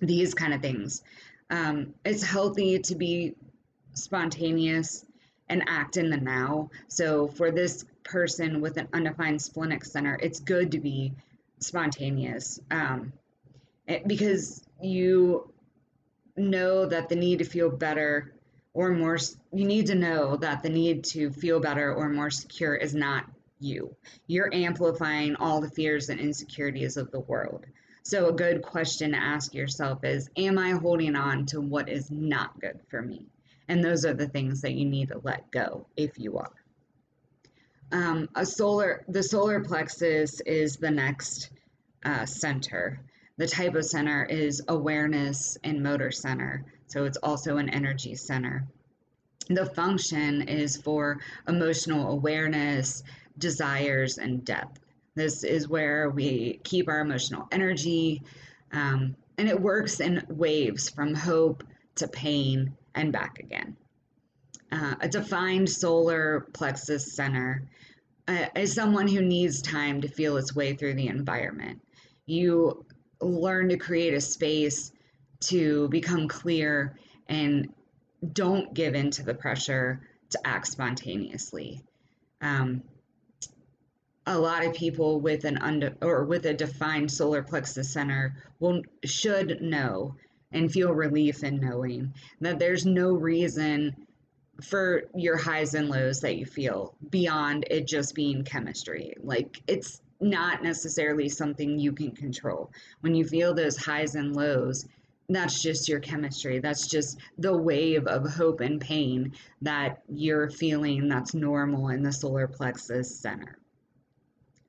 these 0.00 0.32
kind 0.32 0.54
of 0.54 0.62
things. 0.62 1.02
Um, 1.50 1.92
it's 2.04 2.22
healthy 2.22 2.78
to 2.78 2.94
be 2.94 3.34
spontaneous 3.94 5.04
and 5.48 5.64
act 5.66 5.96
in 5.96 6.08
the 6.08 6.16
now. 6.16 6.70
So, 6.86 7.26
for 7.26 7.50
this 7.50 7.84
person 8.04 8.60
with 8.60 8.76
an 8.76 8.88
undefined 8.92 9.40
splenic 9.40 9.84
center, 9.84 10.18
it's 10.22 10.40
good 10.40 10.72
to 10.72 10.78
be 10.78 11.12
spontaneous 11.58 12.60
um, 12.70 13.12
it, 13.86 14.06
because 14.06 14.62
you 14.82 15.50
know 16.36 16.86
that 16.86 17.08
the 17.08 17.16
need 17.16 17.38
to 17.38 17.44
feel 17.44 17.70
better 17.70 18.34
or 18.72 18.90
more, 18.90 19.18
you 19.52 19.64
need 19.64 19.86
to 19.86 19.94
know 19.94 20.36
that 20.36 20.62
the 20.62 20.68
need 20.68 21.04
to 21.04 21.30
feel 21.30 21.60
better 21.60 21.94
or 21.94 22.08
more 22.08 22.30
secure 22.30 22.74
is 22.74 22.94
not 22.94 23.24
you. 23.60 23.94
You're 24.26 24.52
amplifying 24.52 25.36
all 25.36 25.60
the 25.60 25.70
fears 25.70 26.08
and 26.08 26.18
insecurities 26.20 26.96
of 26.96 27.10
the 27.10 27.20
world. 27.20 27.64
So, 28.02 28.28
a 28.28 28.32
good 28.32 28.62
question 28.62 29.12
to 29.12 29.16
ask 29.16 29.54
yourself 29.54 30.04
is 30.04 30.28
Am 30.36 30.58
I 30.58 30.72
holding 30.72 31.16
on 31.16 31.46
to 31.46 31.60
what 31.60 31.88
is 31.88 32.10
not 32.10 32.60
good 32.60 32.80
for 32.88 33.00
me? 33.00 33.26
And 33.68 33.82
those 33.82 34.04
are 34.04 34.12
the 34.12 34.28
things 34.28 34.60
that 34.60 34.72
you 34.72 34.84
need 34.84 35.08
to 35.08 35.20
let 35.22 35.50
go 35.50 35.86
if 35.96 36.18
you 36.18 36.36
are. 36.36 36.52
Um, 37.94 38.28
a 38.34 38.44
solar, 38.44 39.04
the 39.06 39.22
solar 39.22 39.60
plexus 39.60 40.40
is 40.40 40.76
the 40.76 40.90
next 40.90 41.50
uh, 42.04 42.26
center. 42.26 43.00
The 43.36 43.46
type 43.46 43.76
of 43.76 43.84
center 43.84 44.24
is 44.24 44.60
awareness 44.66 45.56
and 45.62 45.80
motor 45.80 46.10
center. 46.10 46.64
So 46.88 47.04
it's 47.04 47.18
also 47.18 47.56
an 47.58 47.68
energy 47.68 48.16
center. 48.16 48.66
The 49.48 49.66
function 49.66 50.42
is 50.42 50.76
for 50.76 51.20
emotional 51.46 52.10
awareness, 52.10 53.04
desires, 53.38 54.18
and 54.18 54.44
depth. 54.44 54.80
This 55.14 55.44
is 55.44 55.68
where 55.68 56.10
we 56.10 56.58
keep 56.64 56.88
our 56.88 56.98
emotional 56.98 57.46
energy, 57.52 58.22
um, 58.72 59.14
and 59.38 59.48
it 59.48 59.60
works 59.60 60.00
in 60.00 60.26
waves 60.28 60.88
from 60.88 61.14
hope 61.14 61.62
to 61.96 62.08
pain 62.08 62.76
and 62.96 63.12
back 63.12 63.38
again. 63.38 63.76
Uh, 64.74 64.96
a 65.02 65.08
defined 65.08 65.70
solar 65.70 66.48
plexus 66.52 67.12
center 67.12 67.62
uh, 68.26 68.46
is 68.56 68.74
someone 68.74 69.06
who 69.06 69.22
needs 69.22 69.62
time 69.62 70.00
to 70.00 70.08
feel 70.08 70.36
its 70.36 70.56
way 70.56 70.74
through 70.74 70.94
the 70.94 71.06
environment. 71.06 71.80
You 72.26 72.84
learn 73.20 73.68
to 73.68 73.76
create 73.76 74.14
a 74.14 74.20
space 74.20 74.90
to 75.42 75.86
become 75.90 76.26
clear 76.26 76.98
and 77.28 77.72
don't 78.32 78.74
give 78.74 78.96
in 78.96 79.12
to 79.12 79.22
the 79.22 79.34
pressure 79.34 80.00
to 80.30 80.40
act 80.44 80.66
spontaneously. 80.66 81.80
Um, 82.40 82.82
a 84.26 84.36
lot 84.36 84.64
of 84.64 84.74
people 84.74 85.20
with 85.20 85.44
an 85.44 85.58
under 85.58 85.94
or 86.02 86.24
with 86.24 86.46
a 86.46 86.54
defined 86.54 87.12
solar 87.12 87.44
plexus 87.44 87.92
center 87.92 88.34
will 88.58 88.82
should 89.04 89.62
know 89.62 90.16
and 90.50 90.72
feel 90.72 90.92
relief 90.92 91.44
in 91.44 91.60
knowing 91.60 92.12
that 92.40 92.58
there's 92.58 92.84
no 92.84 93.12
reason 93.12 93.94
for 94.62 95.02
your 95.14 95.36
highs 95.36 95.74
and 95.74 95.88
lows 95.88 96.20
that 96.20 96.36
you 96.36 96.46
feel 96.46 96.94
beyond 97.10 97.66
it 97.70 97.86
just 97.86 98.14
being 98.14 98.44
chemistry. 98.44 99.14
Like 99.22 99.60
it's 99.66 100.00
not 100.20 100.62
necessarily 100.62 101.28
something 101.28 101.78
you 101.78 101.92
can 101.92 102.12
control. 102.12 102.70
When 103.00 103.14
you 103.14 103.24
feel 103.24 103.54
those 103.54 103.76
highs 103.76 104.14
and 104.14 104.34
lows, 104.34 104.86
that's 105.28 105.62
just 105.62 105.88
your 105.88 106.00
chemistry. 106.00 106.58
That's 106.58 106.86
just 106.86 107.18
the 107.38 107.56
wave 107.56 108.06
of 108.06 108.30
hope 108.30 108.60
and 108.60 108.80
pain 108.80 109.32
that 109.62 110.02
you're 110.08 110.50
feeling 110.50 111.08
that's 111.08 111.34
normal 111.34 111.88
in 111.88 112.02
the 112.02 112.12
solar 112.12 112.46
plexus 112.46 113.14
center. 113.16 113.58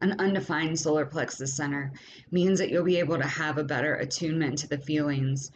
An 0.02 0.15
undefined 0.19 0.80
solar 0.80 1.06
plexus 1.06 1.54
center 1.54 1.91
means 2.32 2.60
that 2.60 2.69
you'll 2.69 2.84
be 2.84 3.00
able 3.00 3.17
to 3.17 3.28
have 3.28 3.58
a 3.58 3.63
better 3.63 3.95
attunement 3.95 4.60
to 4.60 4.67
the 4.67 4.78
feelings 4.78 5.52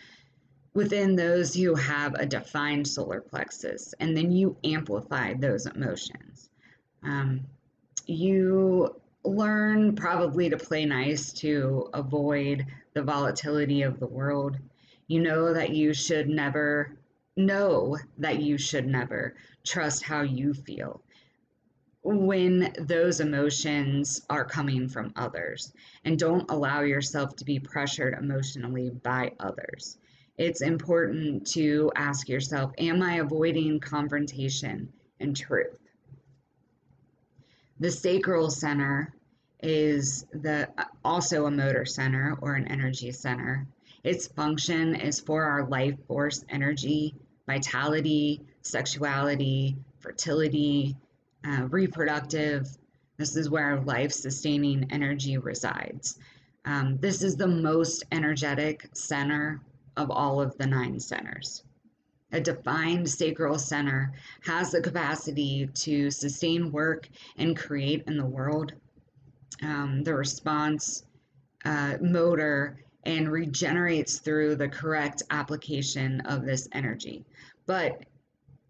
within 0.74 1.16
those 1.16 1.54
who 1.54 1.76
have 1.76 2.14
a 2.16 2.26
defined 2.26 2.88
solar 2.88 3.22
plexus, 3.22 3.94
and 4.00 4.16
then 4.16 4.32
you 4.32 4.56
amplify 4.64 5.34
those 5.34 5.66
emotions. 5.66 6.50
Um, 7.04 7.42
you 8.06 8.96
learn 9.24 9.96
probably 9.96 10.50
to 10.50 10.58
play 10.58 10.86
nice 10.86 11.34
to 11.34 11.90
avoid 11.94 12.66
the 12.94 13.04
volatility 13.04 13.82
of 13.82 14.00
the 14.00 14.08
world. 14.08 14.58
You 15.08 15.22
know 15.22 15.54
that 15.54 15.72
you 15.72 15.94
should 15.94 16.30
never 16.30 16.98
know 17.36 17.98
that 18.18 18.42
you 18.42 18.58
should 18.58 18.86
never 18.86 19.36
trust 19.64 20.04
how 20.04 20.22
you 20.22 20.54
feel 20.54 21.02
when 22.02 22.74
those 22.80 23.20
emotions 23.20 24.22
are 24.30 24.46
coming 24.46 24.88
from 24.88 25.12
others 25.16 25.74
and 26.06 26.18
don't 26.18 26.50
allow 26.50 26.82
yourself 26.82 27.36
to 27.36 27.46
be 27.46 27.60
pressured 27.60 28.14
emotionally 28.14 28.90
by 28.90 29.32
others 29.40 29.98
it's 30.40 30.62
important 30.62 31.46
to 31.46 31.92
ask 31.98 32.30
yourself 32.30 32.72
Am 32.78 33.04
I 33.04 33.16
avoiding 33.16 33.80
confrontation 33.82 34.92
and 35.20 35.36
truth? 35.36 35.78
The 37.82 37.92
sacral 37.92 38.50
center 38.50 39.14
is 39.62 40.26
the 40.32 40.70
also 41.04 41.46
a 41.46 41.52
motor 41.52 41.86
center 41.86 42.38
or 42.42 42.56
an 42.56 42.68
energy 42.70 43.12
center. 43.12 43.68
Its 44.06 44.28
function 44.28 44.96
is 44.96 45.20
for 45.20 45.44
our 45.44 45.68
life 45.68 45.96
force 46.08 46.46
energy, 46.48 47.16
vitality, 47.46 48.40
sexuality, 48.62 49.76
fertility, 50.00 50.96
uh, 51.46 51.68
reproductive. 51.70 52.66
This 53.18 53.36
is 53.36 53.50
where 53.50 53.82
life 53.82 54.14
sustaining 54.14 54.88
energy 54.90 55.38
resides. 55.38 56.18
Um, 56.64 56.98
this 57.02 57.24
is 57.24 57.36
the 57.36 57.48
most 57.48 58.06
energetic 58.14 58.88
center 58.94 59.60
of 60.00 60.10
all 60.10 60.42
of 60.42 60.58
the 60.58 60.66
nine 60.66 61.00
centers. 61.00 61.64
A 62.32 62.40
defined 62.40 63.10
sacral 63.10 63.60
center 63.60 64.14
has 64.46 64.72
the 64.72 64.82
capacity 64.82 65.68
to 65.74 66.10
sustain 66.10 66.72
work 66.72 67.10
and 67.38 67.58
create 67.58 68.04
in 68.08 68.18
the 68.18 68.26
world. 68.26 68.74
Um, 69.62 70.04
the 70.04 70.14
response 70.14 71.04
uh, 71.66 71.98
motor 72.02 72.80
and 73.04 73.32
regenerates 73.32 74.20
through 74.20 74.56
the 74.56 74.70
correct 74.70 75.24
application 75.32 76.22
of 76.22 76.46
this 76.46 76.68
energy. 76.72 77.26
But 77.66 78.04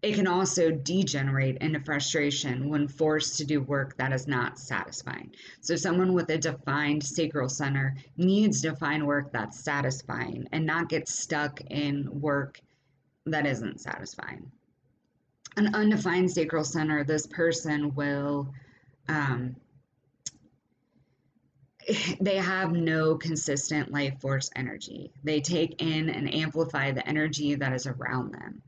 it 0.02 0.14
can 0.14 0.26
also 0.26 0.70
degenerate 0.70 1.58
into 1.58 1.80
frustration 1.80 2.70
when 2.70 2.88
forced 2.88 3.36
to 3.36 3.44
do 3.44 3.60
work 3.60 3.96
that 3.98 4.12
is 4.12 4.26
not 4.26 4.58
satisfying. 4.58 5.30
So, 5.60 5.76
someone 5.76 6.14
with 6.14 6.30
a 6.30 6.38
defined 6.38 7.04
sacral 7.04 7.48
center 7.48 7.96
needs 8.16 8.62
to 8.62 8.74
find 8.76 9.06
work 9.06 9.32
that's 9.32 9.62
satisfying 9.62 10.48
and 10.52 10.64
not 10.64 10.88
get 10.88 11.08
stuck 11.08 11.60
in 11.60 12.08
work 12.20 12.60
that 13.26 13.46
isn't 13.46 13.80
satisfying. 13.80 14.50
An 15.56 15.74
undefined 15.74 16.30
sacral 16.30 16.64
center, 16.64 17.04
this 17.04 17.26
person 17.26 17.94
will. 17.94 18.54
Um, 19.08 19.56
they 22.20 22.36
have 22.36 22.72
no 22.72 23.16
consistent 23.16 23.90
life 23.90 24.20
force 24.20 24.50
energy. 24.54 25.12
They 25.24 25.40
take 25.40 25.82
in 25.82 26.08
and 26.08 26.32
amplify 26.32 26.92
the 26.92 27.06
energy 27.06 27.54
that 27.56 27.72
is 27.72 27.86
around 27.86 28.32
them. 28.32 28.62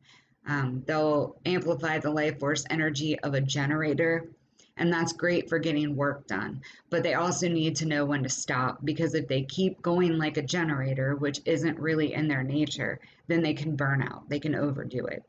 Um, 0.46 0.82
they'll 0.86 1.36
amplify 1.46 1.98
the 1.98 2.10
life 2.10 2.38
force 2.40 2.64
energy 2.68 3.18
of 3.20 3.34
a 3.34 3.40
generator, 3.40 4.28
and 4.76 4.92
that's 4.92 5.12
great 5.12 5.48
for 5.48 5.58
getting 5.58 5.94
work 5.94 6.26
done. 6.26 6.62
But 6.90 7.02
they 7.02 7.14
also 7.14 7.48
need 7.48 7.76
to 7.76 7.86
know 7.86 8.04
when 8.04 8.22
to 8.24 8.28
stop 8.28 8.84
because 8.84 9.14
if 9.14 9.28
they 9.28 9.42
keep 9.42 9.80
going 9.82 10.18
like 10.18 10.36
a 10.36 10.42
generator, 10.42 11.14
which 11.14 11.40
isn't 11.44 11.78
really 11.78 12.14
in 12.14 12.26
their 12.26 12.42
nature, 12.42 12.98
then 13.28 13.42
they 13.42 13.54
can 13.54 13.76
burn 13.76 14.02
out, 14.02 14.28
they 14.28 14.40
can 14.40 14.54
overdo 14.54 15.06
it. 15.06 15.22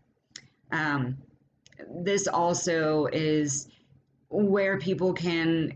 Um, 0.71 1.17
this 1.89 2.28
also 2.28 3.08
is 3.08 3.67
where 4.30 4.80
people 4.80 5.13
can, 5.13 5.73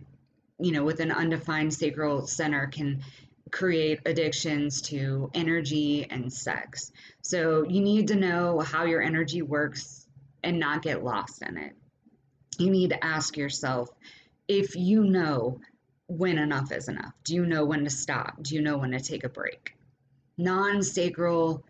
you 0.59 0.71
know, 0.71 0.83
with 0.83 0.99
an 0.99 1.11
undefined 1.11 1.73
sacral 1.73 2.25
center, 2.25 2.67
can 2.67 3.03
create 3.51 3.99
addictions 4.05 4.81
to 4.83 5.29
energy 5.33 6.07
and 6.09 6.31
sex. 6.31 6.91
So 7.21 7.63
you 7.63 7.81
need 7.81 8.07
to 8.09 8.15
know 8.15 8.59
how 8.59 8.85
your 8.85 9.01
energy 9.01 9.41
works 9.41 10.07
and 10.43 10.59
not 10.59 10.81
get 10.81 11.03
lost 11.03 11.41
in 11.41 11.57
it. 11.57 11.73
You 12.57 12.69
need 12.69 12.89
to 12.91 13.03
ask 13.03 13.37
yourself 13.37 13.89
if 14.47 14.75
you 14.75 15.03
know 15.03 15.59
when 16.07 16.37
enough 16.37 16.71
is 16.71 16.87
enough. 16.87 17.13
Do 17.23 17.35
you 17.35 17.45
know 17.45 17.65
when 17.65 17.83
to 17.83 17.89
stop? 17.89 18.41
Do 18.41 18.55
you 18.55 18.61
know 18.61 18.77
when 18.77 18.91
to 18.91 18.99
take 18.99 19.23
a 19.23 19.29
break? 19.29 19.75
Non 20.37 20.81
sacral 20.81 21.63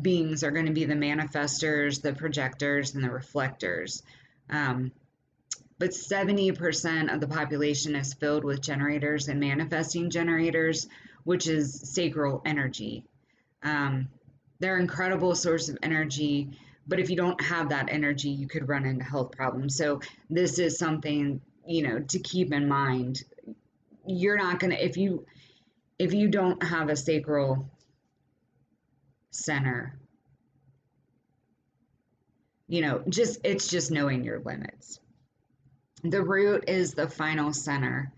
beings 0.00 0.42
are 0.42 0.50
going 0.50 0.66
to 0.66 0.72
be 0.72 0.84
the 0.84 0.94
manifestors, 0.94 2.00
the 2.00 2.14
projectors, 2.14 2.94
and 2.94 3.04
the 3.04 3.10
reflectors. 3.10 4.02
Um, 4.50 4.92
but 5.78 5.90
70% 5.90 7.12
of 7.12 7.20
the 7.20 7.26
population 7.26 7.96
is 7.96 8.14
filled 8.14 8.44
with 8.44 8.62
generators 8.62 9.28
and 9.28 9.40
manifesting 9.40 10.10
generators, 10.10 10.88
which 11.24 11.48
is 11.48 11.92
sacral 11.92 12.42
energy. 12.44 13.04
Um, 13.62 14.08
they're 14.60 14.78
incredible 14.78 15.34
source 15.34 15.68
of 15.68 15.78
energy, 15.82 16.50
but 16.86 17.00
if 17.00 17.10
you 17.10 17.16
don't 17.16 17.40
have 17.40 17.70
that 17.70 17.88
energy, 17.90 18.30
you 18.30 18.46
could 18.46 18.68
run 18.68 18.84
into 18.84 19.04
health 19.04 19.32
problems. 19.32 19.76
So 19.76 20.00
this 20.30 20.58
is 20.58 20.78
something 20.78 21.40
you 21.66 21.82
know 21.82 22.00
to 22.00 22.18
keep 22.18 22.52
in 22.52 22.68
mind. 22.68 23.24
You're 24.06 24.36
not 24.36 24.60
gonna 24.60 24.76
if 24.76 24.96
you 24.96 25.26
if 25.98 26.12
you 26.12 26.28
don't 26.28 26.62
have 26.62 26.88
a 26.88 26.96
sacral 26.96 27.70
center, 29.30 29.98
you 32.68 32.80
know, 32.80 33.02
just 33.08 33.40
it's 33.44 33.68
just 33.68 33.90
knowing 33.90 34.24
your 34.24 34.40
limits. 34.40 35.00
The 36.02 36.22
root 36.22 36.64
is 36.68 36.94
the 36.94 37.08
final 37.08 37.52
center, 37.52 38.12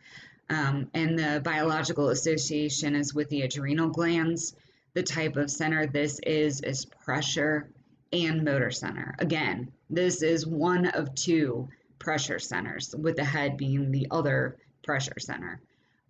um, 0.48 0.88
and 0.94 1.18
the 1.18 1.40
biological 1.42 2.10
association 2.10 2.94
is 2.94 3.14
with 3.14 3.28
the 3.28 3.42
adrenal 3.42 3.88
glands. 3.88 4.54
The 4.94 5.02
type 5.02 5.36
of 5.36 5.50
center 5.50 5.86
this 5.86 6.18
is 6.20 6.60
is 6.62 6.84
pressure 6.84 7.70
and 8.12 8.44
motor 8.44 8.70
center. 8.70 9.14
Again, 9.18 9.72
this 9.90 10.22
is 10.22 10.46
one 10.46 10.86
of 10.86 11.14
two 11.14 11.68
pressure 11.98 12.38
centers, 12.38 12.94
with 12.96 13.16
the 13.16 13.24
head 13.24 13.56
being 13.56 13.90
the 13.90 14.06
other 14.10 14.56
pressure 14.82 15.18
center. 15.18 15.60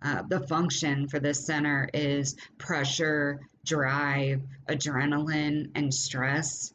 Uh, 0.01 0.21
the 0.21 0.39
function 0.41 1.07
for 1.07 1.19
this 1.19 1.45
center 1.45 1.89
is 1.93 2.35
pressure, 2.59 3.41
drive, 3.65 4.41
adrenaline, 4.69 5.71
and 5.73 5.91
stress. 5.91 6.71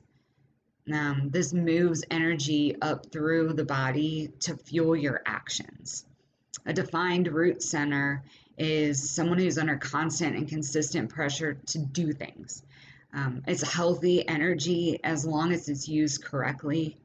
Um, 0.93 1.29
this 1.31 1.53
moves 1.53 2.03
energy 2.11 2.75
up 2.83 3.13
through 3.13 3.53
the 3.53 3.65
body 3.65 4.31
to 4.41 4.57
fuel 4.57 4.97
your 4.97 5.23
actions. 5.25 6.05
A 6.65 6.73
defined 6.73 7.29
root 7.29 7.63
center 7.63 8.23
is 8.57 9.11
someone 9.11 9.39
who's 9.39 9.59
under 9.59 9.77
constant 9.77 10.37
and 10.37 10.49
consistent 10.49 11.11
pressure 11.11 11.55
to 11.67 11.79
do 11.79 12.13
things. 12.13 12.63
Um, 13.13 13.43
it's 13.47 13.63
healthy 13.63 14.27
energy 14.27 15.01
as 15.03 15.27
long 15.27 15.53
as 15.53 15.69
it's 15.69 15.89
used 15.89 16.25
correctly. 16.25 16.97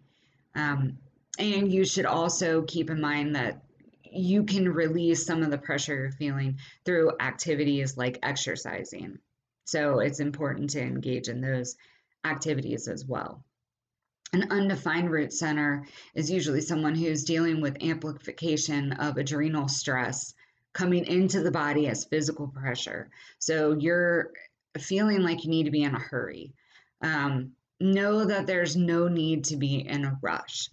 Um, 0.55 0.97
and 1.39 1.71
you 1.71 1.85
should 1.85 2.05
also 2.05 2.61
keep 2.63 2.89
in 2.89 3.01
mind 3.01 3.35
that 3.35 3.61
you 4.11 4.43
can 4.43 4.69
release 4.69 5.25
some 5.25 5.43
of 5.43 5.51
the 5.51 5.57
pressure 5.57 5.95
you're 5.95 6.11
feeling 6.11 6.59
through 6.85 7.11
activities 7.19 7.97
like 7.97 8.19
exercising. 8.23 9.19
So 9.65 9.99
it's 9.99 10.19
important 10.19 10.69
to 10.71 10.81
engage 10.81 11.27
in 11.27 11.41
those 11.41 11.75
activities 12.23 12.87
as 12.87 13.05
well. 13.05 13.43
An 14.33 14.51
undefined 14.51 15.09
root 15.09 15.31
center 15.31 15.85
is 16.13 16.29
usually 16.29 16.61
someone 16.61 16.95
who's 16.95 17.23
dealing 17.23 17.61
with 17.61 17.81
amplification 17.81 18.91
of 18.93 19.17
adrenal 19.17 19.69
stress 19.69 20.33
coming 20.73 21.05
into 21.05 21.41
the 21.41 21.51
body 21.51 21.87
as 21.87 22.05
physical 22.05 22.47
pressure. 22.47 23.09
So 23.39 23.77
you're 23.79 24.31
feeling 24.77 25.21
like 25.21 25.43
you 25.43 25.49
need 25.49 25.63
to 25.63 25.71
be 25.71 25.83
in 25.83 25.95
a 25.95 25.99
hurry. 25.99 26.53
Um, 27.01 27.53
know 27.79 28.25
that 28.25 28.47
there's 28.47 28.75
no 28.75 29.07
need 29.07 29.45
to 29.45 29.55
be 29.55 29.87
in 29.87 30.03
a 30.03 30.19
rush. 30.21 30.69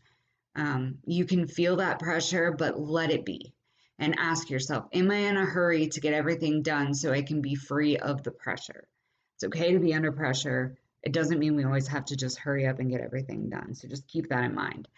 Um, 0.57 0.99
you 1.07 1.25
can 1.25 1.47
feel 1.47 1.77
that 1.77 2.01
pressure, 2.01 2.53
but 2.53 2.79
let 2.79 3.11
it 3.11 3.25
be 3.25 3.55
and 3.99 4.19
ask 4.19 4.51
yourself 4.51 4.87
Am 4.93 5.11
I 5.11 5.17
in 5.17 5.37
a 5.37 5.45
hurry 5.45 5.89
to 5.89 6.01
get 6.01 6.13
everything 6.13 6.63
done 6.63 6.95
so 6.95 7.13
I 7.13 7.23
can 7.23 7.41
be 7.41 7.55
free 7.55 7.97
of 7.97 8.23
the 8.23 8.31
pressure? 8.33 8.89
It's 9.37 9.45
okay 9.45 9.73
to 9.73 9.79
be 9.79 9.95
under 9.95 10.13
pressure 10.13 10.77
it 11.05 11.13
doesn't 11.13 11.39
mean 11.39 11.55
we 11.55 11.65
always 11.65 11.87
have 11.89 12.07
to 12.07 12.17
just 12.17 12.39
hurry 12.39 12.67
up 12.67 12.81
and 12.81 12.91
get 12.91 13.01
everything 13.01 13.51
done. 13.51 13.75
So 13.75 13.89
just 13.89 14.09
keep 14.09 14.29
that 14.31 14.45
in 14.45 14.55
mind. 14.55 14.89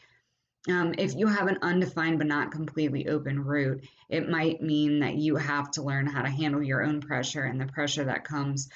Um, 0.69 0.95
if 0.99 1.15
you 1.15 1.27
have 1.27 1.47
an 1.47 1.59
undefined 1.63 2.19
but 2.19 2.27
not 2.27 2.51
completely 2.51 3.09
open 3.09 3.45
root, 3.45 3.85
it 4.09 4.29
might 4.29 4.61
mean 4.61 5.01
that 5.01 5.15
you 5.15 5.37
have 5.37 5.71
to 5.73 5.83
learn 5.83 6.07
how 6.07 6.23
to 6.23 6.31
handle 6.31 6.63
your 6.63 6.85
own 6.85 7.01
pressure 7.01 7.45
and 7.45 7.61
the 7.61 7.67
pressure 7.67 8.05
that 8.05 8.25
comes 8.25 8.69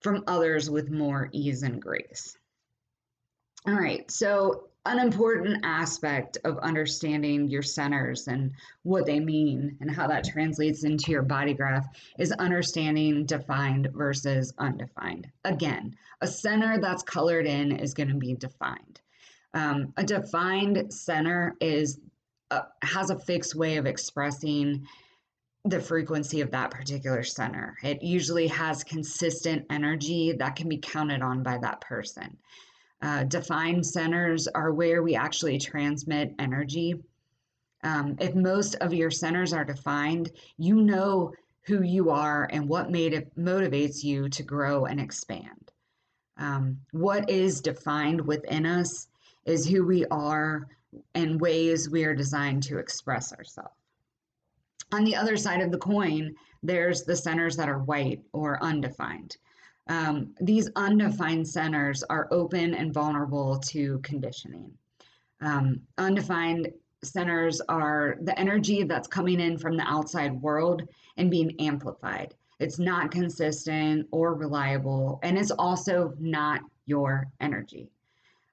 from 0.00 0.24
others 0.26 0.68
with 0.68 0.90
more 0.90 1.28
ease 1.32 1.62
and 1.62 1.80
grace. 1.80 2.36
All 3.66 3.74
right, 3.74 4.08
so 4.10 4.68
an 4.86 4.98
important 4.98 5.64
aspect 5.64 6.36
of 6.44 6.58
understanding 6.58 7.48
your 7.48 7.62
centers 7.62 8.28
and 8.28 8.52
what 8.82 9.06
they 9.06 9.18
mean 9.18 9.76
and 9.80 9.90
how 9.90 10.06
that 10.06 10.24
translates 10.24 10.84
into 10.84 11.10
your 11.10 11.22
body 11.22 11.54
graph 11.54 11.86
is 12.18 12.32
understanding 12.32 13.24
defined 13.24 13.88
versus 13.94 14.52
undefined. 14.58 15.26
Again, 15.44 15.96
a 16.20 16.26
center 16.26 16.78
that's 16.78 17.02
colored 17.02 17.46
in 17.46 17.72
is 17.72 17.94
going 17.94 18.10
to 18.10 18.14
be 18.14 18.34
defined. 18.34 19.00
Um, 19.54 19.92
a 19.96 20.04
defined 20.04 20.92
center 20.92 21.54
is 21.60 22.00
uh, 22.50 22.62
has 22.82 23.10
a 23.10 23.18
fixed 23.18 23.54
way 23.54 23.76
of 23.78 23.86
expressing 23.86 24.86
the 25.64 25.80
frequency 25.80 26.42
of 26.42 26.50
that 26.50 26.70
particular 26.70 27.22
center. 27.22 27.76
It 27.82 28.02
usually 28.02 28.48
has 28.48 28.84
consistent 28.84 29.64
energy 29.70 30.32
that 30.32 30.56
can 30.56 30.68
be 30.68 30.76
counted 30.76 31.22
on 31.22 31.42
by 31.42 31.56
that 31.62 31.80
person. 31.80 32.36
Uh, 33.04 33.22
defined 33.24 33.84
centers 33.84 34.48
are 34.48 34.72
where 34.72 35.02
we 35.02 35.14
actually 35.14 35.58
transmit 35.58 36.34
energy. 36.38 36.94
Um, 37.82 38.16
if 38.18 38.34
most 38.34 38.76
of 38.76 38.94
your 38.94 39.10
centers 39.10 39.52
are 39.52 39.64
defined, 39.64 40.32
you 40.56 40.76
know 40.76 41.34
who 41.66 41.82
you 41.82 42.08
are 42.08 42.48
and 42.50 42.66
what 42.66 42.90
made 42.90 43.12
motivates 43.38 44.02
you 44.02 44.30
to 44.30 44.42
grow 44.42 44.86
and 44.86 44.98
expand. 44.98 45.70
Um, 46.38 46.78
what 46.92 47.28
is 47.28 47.60
defined 47.60 48.22
within 48.22 48.64
us 48.64 49.06
is 49.44 49.68
who 49.68 49.84
we 49.84 50.06
are 50.06 50.66
and 51.14 51.38
ways 51.38 51.90
we 51.90 52.04
are 52.04 52.14
designed 52.14 52.62
to 52.64 52.78
express 52.78 53.34
ourselves. 53.34 53.74
On 54.92 55.04
the 55.04 55.16
other 55.16 55.36
side 55.36 55.60
of 55.60 55.70
the 55.70 55.78
coin, 55.78 56.34
there's 56.62 57.02
the 57.02 57.16
centers 57.16 57.56
that 57.56 57.68
are 57.68 57.80
white 57.80 58.22
or 58.32 58.62
undefined. 58.62 59.36
Um, 59.86 60.34
these 60.40 60.70
undefined 60.76 61.46
centers 61.46 62.02
are 62.04 62.28
open 62.30 62.74
and 62.74 62.92
vulnerable 62.92 63.58
to 63.58 63.98
conditioning. 63.98 64.72
Um, 65.40 65.80
undefined 65.98 66.72
centers 67.02 67.60
are 67.68 68.16
the 68.22 68.38
energy 68.38 68.82
that's 68.82 69.08
coming 69.08 69.40
in 69.40 69.58
from 69.58 69.76
the 69.76 69.84
outside 69.86 70.40
world 70.40 70.88
and 71.16 71.30
being 71.30 71.54
amplified. 71.60 72.34
It's 72.60 72.78
not 72.78 73.10
consistent 73.10 74.06
or 74.10 74.34
reliable, 74.34 75.18
and 75.22 75.36
it's 75.36 75.50
also 75.50 76.14
not 76.18 76.62
your 76.86 77.26
energy. 77.40 77.90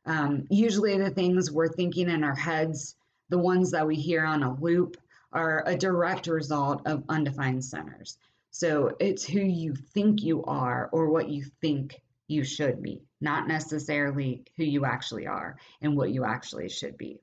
Um, 0.06 0.48
usually, 0.50 0.98
the 0.98 1.12
things 1.12 1.52
we're 1.52 1.68
thinking 1.68 2.10
in 2.10 2.24
our 2.24 2.36
heads, 2.36 2.96
the 3.30 3.38
ones 3.38 3.72
that 3.72 3.86
we 3.86 3.96
hear 3.96 4.26
on 4.26 4.44
a 4.44 4.54
loop, 4.56 4.98
are 5.32 5.64
a 5.66 5.78
direct 5.78 6.28
result 6.28 6.82
of 6.86 7.04
undefined 7.08 7.64
centers. 7.64 8.18
So 8.52 8.96
it's 9.00 9.26
who 9.26 9.40
you 9.40 9.74
think 9.74 10.22
you 10.22 10.44
are 10.44 10.90
or 10.92 11.10
what 11.10 11.30
you 11.30 11.44
think 11.62 12.02
you 12.28 12.44
should 12.44 12.82
be, 12.82 13.02
not 13.22 13.48
necessarily 13.48 14.44
who 14.58 14.64
you 14.64 14.86
actually 14.86 15.26
are 15.26 15.58
and 15.82 15.96
what 15.96 16.12
you 16.12 16.26
actually 16.26 16.70
should 16.70 16.98
be. 16.98 17.22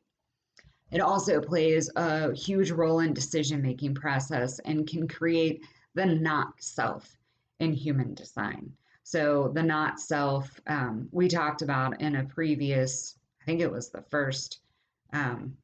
It 0.91 1.01
also 1.01 1.41
plays 1.41 1.91
a 1.97 2.35
huge 2.35 2.71
role 2.71 3.01
in 3.01 3.13
decision 3.13 3.61
making 3.61 3.95
process 3.95 4.59
and 4.61 4.87
can 4.87 5.07
create 5.07 5.63
the 5.95 6.07
not 6.07 6.55
self 6.61 7.15
in 7.61 7.73
human 7.73 8.15
design. 8.15 8.73
So 9.03 9.51
the 9.55 9.63
not 9.63 10.01
self 10.01 10.61
um, 10.67 11.09
we 11.13 11.29
talked 11.29 11.61
about 11.61 12.01
in 12.01 12.17
a 12.17 12.25
previous, 12.25 13.17
I 13.43 13.45
think 13.45 13.61
it 13.61 13.71
was 13.71 13.91
the 13.91 14.03
first 14.11 14.61
um, 15.13 15.57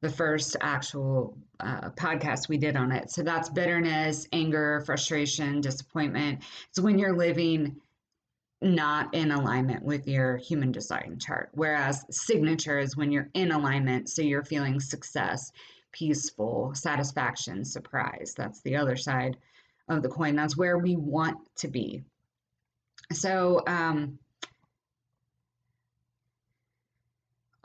the 0.00 0.10
first 0.10 0.56
actual 0.60 1.36
uh, 1.60 1.90
podcast 1.90 2.48
we 2.48 2.56
did 2.56 2.76
on 2.76 2.92
it. 2.92 3.10
So 3.10 3.22
that's 3.22 3.50
bitterness, 3.50 4.26
anger, 4.32 4.82
frustration, 4.86 5.60
disappointment. 5.60 6.44
It's 6.68 6.80
when 6.80 6.98
you're 6.98 7.16
living 7.16 7.76
not 8.60 9.14
in 9.14 9.30
alignment 9.30 9.84
with 9.84 10.06
your 10.08 10.36
human 10.36 10.72
design 10.72 11.18
chart. 11.20 11.50
Whereas 11.52 12.04
signature 12.10 12.78
is 12.78 12.96
when 12.96 13.12
you're 13.12 13.30
in 13.34 13.52
alignment, 13.52 14.08
so 14.08 14.22
you're 14.22 14.44
feeling 14.44 14.80
success, 14.80 15.52
peaceful, 15.92 16.72
satisfaction, 16.74 17.64
surprise. 17.64 18.34
That's 18.36 18.60
the 18.62 18.76
other 18.76 18.96
side 18.96 19.36
of 19.88 20.02
the 20.02 20.08
coin. 20.08 20.36
That's 20.36 20.56
where 20.56 20.78
we 20.78 20.96
want 20.96 21.38
to 21.58 21.68
be. 21.68 22.02
So, 23.12 23.62
um, 23.66 24.18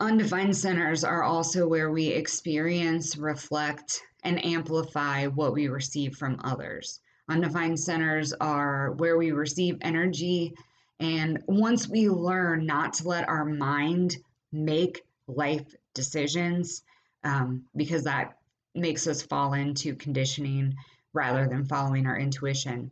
Undefined 0.04 0.54
centers 0.54 1.02
are 1.02 1.22
also 1.22 1.66
where 1.66 1.90
we 1.90 2.08
experience, 2.08 3.16
reflect, 3.16 4.02
and 4.22 4.44
amplify 4.44 5.26
what 5.28 5.54
we 5.54 5.68
receive 5.68 6.14
from 6.14 6.38
others. 6.44 7.00
Undefined 7.30 7.80
centers 7.80 8.34
are 8.34 8.92
where 8.98 9.16
we 9.16 9.32
receive 9.32 9.78
energy. 9.80 10.52
And 11.00 11.42
once 11.48 11.88
we 11.88 12.10
learn 12.10 12.66
not 12.66 12.92
to 12.94 13.08
let 13.08 13.26
our 13.30 13.46
mind 13.46 14.18
make 14.52 15.00
life 15.26 15.74
decisions, 15.94 16.82
um, 17.24 17.64
because 17.74 18.04
that 18.04 18.36
makes 18.74 19.06
us 19.06 19.22
fall 19.22 19.54
into 19.54 19.96
conditioning 19.96 20.74
rather 21.14 21.48
than 21.48 21.64
following 21.64 22.06
our 22.06 22.18
intuition. 22.18 22.90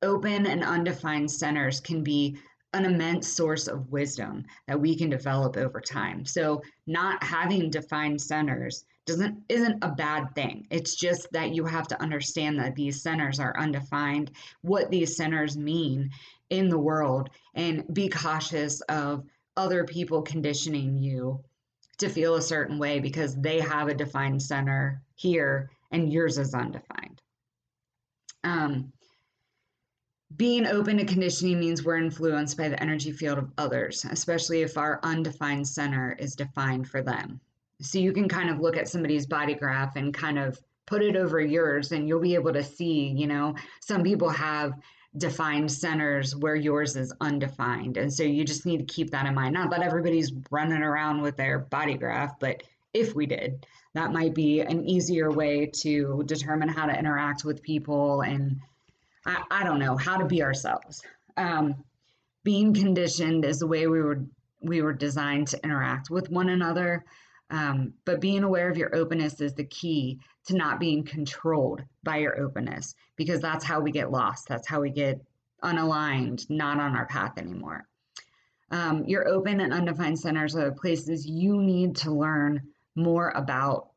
Open 0.00 0.46
and 0.46 0.64
undefined 0.64 1.30
centers 1.30 1.80
can 1.80 2.02
be 2.02 2.38
an 2.72 2.84
immense 2.84 3.28
source 3.28 3.68
of 3.68 3.90
wisdom 3.90 4.44
that 4.66 4.80
we 4.80 4.96
can 4.96 5.08
develop 5.08 5.56
over 5.56 5.80
time. 5.80 6.24
So 6.24 6.62
not 6.86 7.22
having 7.22 7.70
defined 7.70 8.20
centers 8.20 8.84
doesn't 9.06 9.38
isn't 9.48 9.82
a 9.82 9.92
bad 9.92 10.34
thing. 10.34 10.66
It's 10.70 10.96
just 10.96 11.30
that 11.32 11.54
you 11.54 11.64
have 11.64 11.86
to 11.88 12.02
understand 12.02 12.58
that 12.58 12.74
these 12.74 13.00
centers 13.00 13.38
are 13.38 13.58
undefined, 13.58 14.32
what 14.62 14.90
these 14.90 15.16
centers 15.16 15.56
mean 15.56 16.10
in 16.50 16.68
the 16.68 16.78
world 16.78 17.30
and 17.54 17.84
be 17.94 18.08
cautious 18.08 18.80
of 18.82 19.24
other 19.56 19.84
people 19.84 20.22
conditioning 20.22 20.96
you 20.96 21.40
to 21.98 22.08
feel 22.08 22.34
a 22.34 22.42
certain 22.42 22.78
way 22.78 22.98
because 23.00 23.36
they 23.36 23.60
have 23.60 23.88
a 23.88 23.94
defined 23.94 24.42
center 24.42 25.02
here 25.14 25.70
and 25.92 26.12
yours 26.12 26.36
is 26.36 26.52
undefined. 26.52 27.22
Um, 28.44 28.92
being 30.34 30.66
open 30.66 30.96
to 30.96 31.04
conditioning 31.04 31.60
means 31.60 31.84
we're 31.84 31.98
influenced 31.98 32.56
by 32.56 32.68
the 32.68 32.82
energy 32.82 33.12
field 33.12 33.38
of 33.38 33.52
others, 33.58 34.04
especially 34.10 34.62
if 34.62 34.76
our 34.76 34.98
undefined 35.04 35.66
center 35.66 36.16
is 36.18 36.34
defined 36.34 36.88
for 36.88 37.00
them. 37.00 37.40
So 37.80 37.98
you 37.98 38.12
can 38.12 38.28
kind 38.28 38.50
of 38.50 38.58
look 38.58 38.76
at 38.76 38.88
somebody's 38.88 39.26
body 39.26 39.54
graph 39.54 39.96
and 39.96 40.12
kind 40.12 40.38
of 40.38 40.58
put 40.86 41.02
it 41.02 41.16
over 41.16 41.40
yours, 41.40 41.92
and 41.92 42.08
you'll 42.08 42.20
be 42.20 42.34
able 42.34 42.52
to 42.52 42.62
see, 42.62 43.08
you 43.08 43.26
know, 43.26 43.54
some 43.80 44.02
people 44.02 44.28
have 44.28 44.72
defined 45.18 45.70
centers 45.70 46.34
where 46.36 46.56
yours 46.56 46.96
is 46.96 47.12
undefined. 47.20 47.96
And 47.96 48.12
so 48.12 48.22
you 48.22 48.44
just 48.44 48.66
need 48.66 48.78
to 48.78 48.94
keep 48.94 49.10
that 49.10 49.26
in 49.26 49.34
mind. 49.34 49.54
Not 49.54 49.70
that 49.70 49.82
everybody's 49.82 50.32
running 50.50 50.82
around 50.82 51.22
with 51.22 51.36
their 51.36 51.60
body 51.60 51.94
graph, 51.94 52.38
but 52.38 52.62
if 52.94 53.14
we 53.14 53.26
did, 53.26 53.66
that 53.94 54.12
might 54.12 54.34
be 54.34 54.60
an 54.60 54.84
easier 54.84 55.30
way 55.30 55.66
to 55.66 56.22
determine 56.26 56.68
how 56.68 56.86
to 56.86 56.98
interact 56.98 57.44
with 57.44 57.62
people 57.62 58.22
and 58.22 58.60
I, 59.26 59.42
I 59.50 59.64
don't 59.64 59.78
know 59.78 59.96
how 59.96 60.16
to 60.16 60.24
be 60.24 60.42
ourselves. 60.42 61.02
Um, 61.36 61.74
being 62.44 62.72
conditioned 62.72 63.44
is 63.44 63.58
the 63.58 63.66
way 63.66 63.86
we 63.86 64.00
were 64.00 64.24
we 64.62 64.80
were 64.80 64.92
designed 64.92 65.48
to 65.48 65.62
interact 65.62 66.10
with 66.10 66.30
one 66.30 66.48
another. 66.48 67.04
Um, 67.50 67.92
but 68.04 68.20
being 68.20 68.42
aware 68.42 68.70
of 68.70 68.76
your 68.76 68.94
openness 68.96 69.40
is 69.40 69.54
the 69.54 69.64
key 69.64 70.18
to 70.46 70.56
not 70.56 70.80
being 70.80 71.04
controlled 71.04 71.82
by 72.02 72.16
your 72.16 72.40
openness 72.40 72.94
because 73.16 73.40
that's 73.40 73.64
how 73.64 73.80
we 73.80 73.92
get 73.92 74.10
lost. 74.10 74.48
That's 74.48 74.66
how 74.66 74.80
we 74.80 74.90
get 74.90 75.20
unaligned, 75.62 76.48
not 76.50 76.80
on 76.80 76.96
our 76.96 77.06
path 77.06 77.38
anymore. 77.38 77.86
Um, 78.70 79.04
your 79.04 79.28
open 79.28 79.60
and 79.60 79.72
undefined 79.72 80.18
centers 80.18 80.56
are 80.56 80.70
the 80.70 80.76
places 80.76 81.26
you 81.26 81.60
need 81.60 81.96
to 81.96 82.10
learn 82.10 82.62
more 82.96 83.30
about 83.36 83.90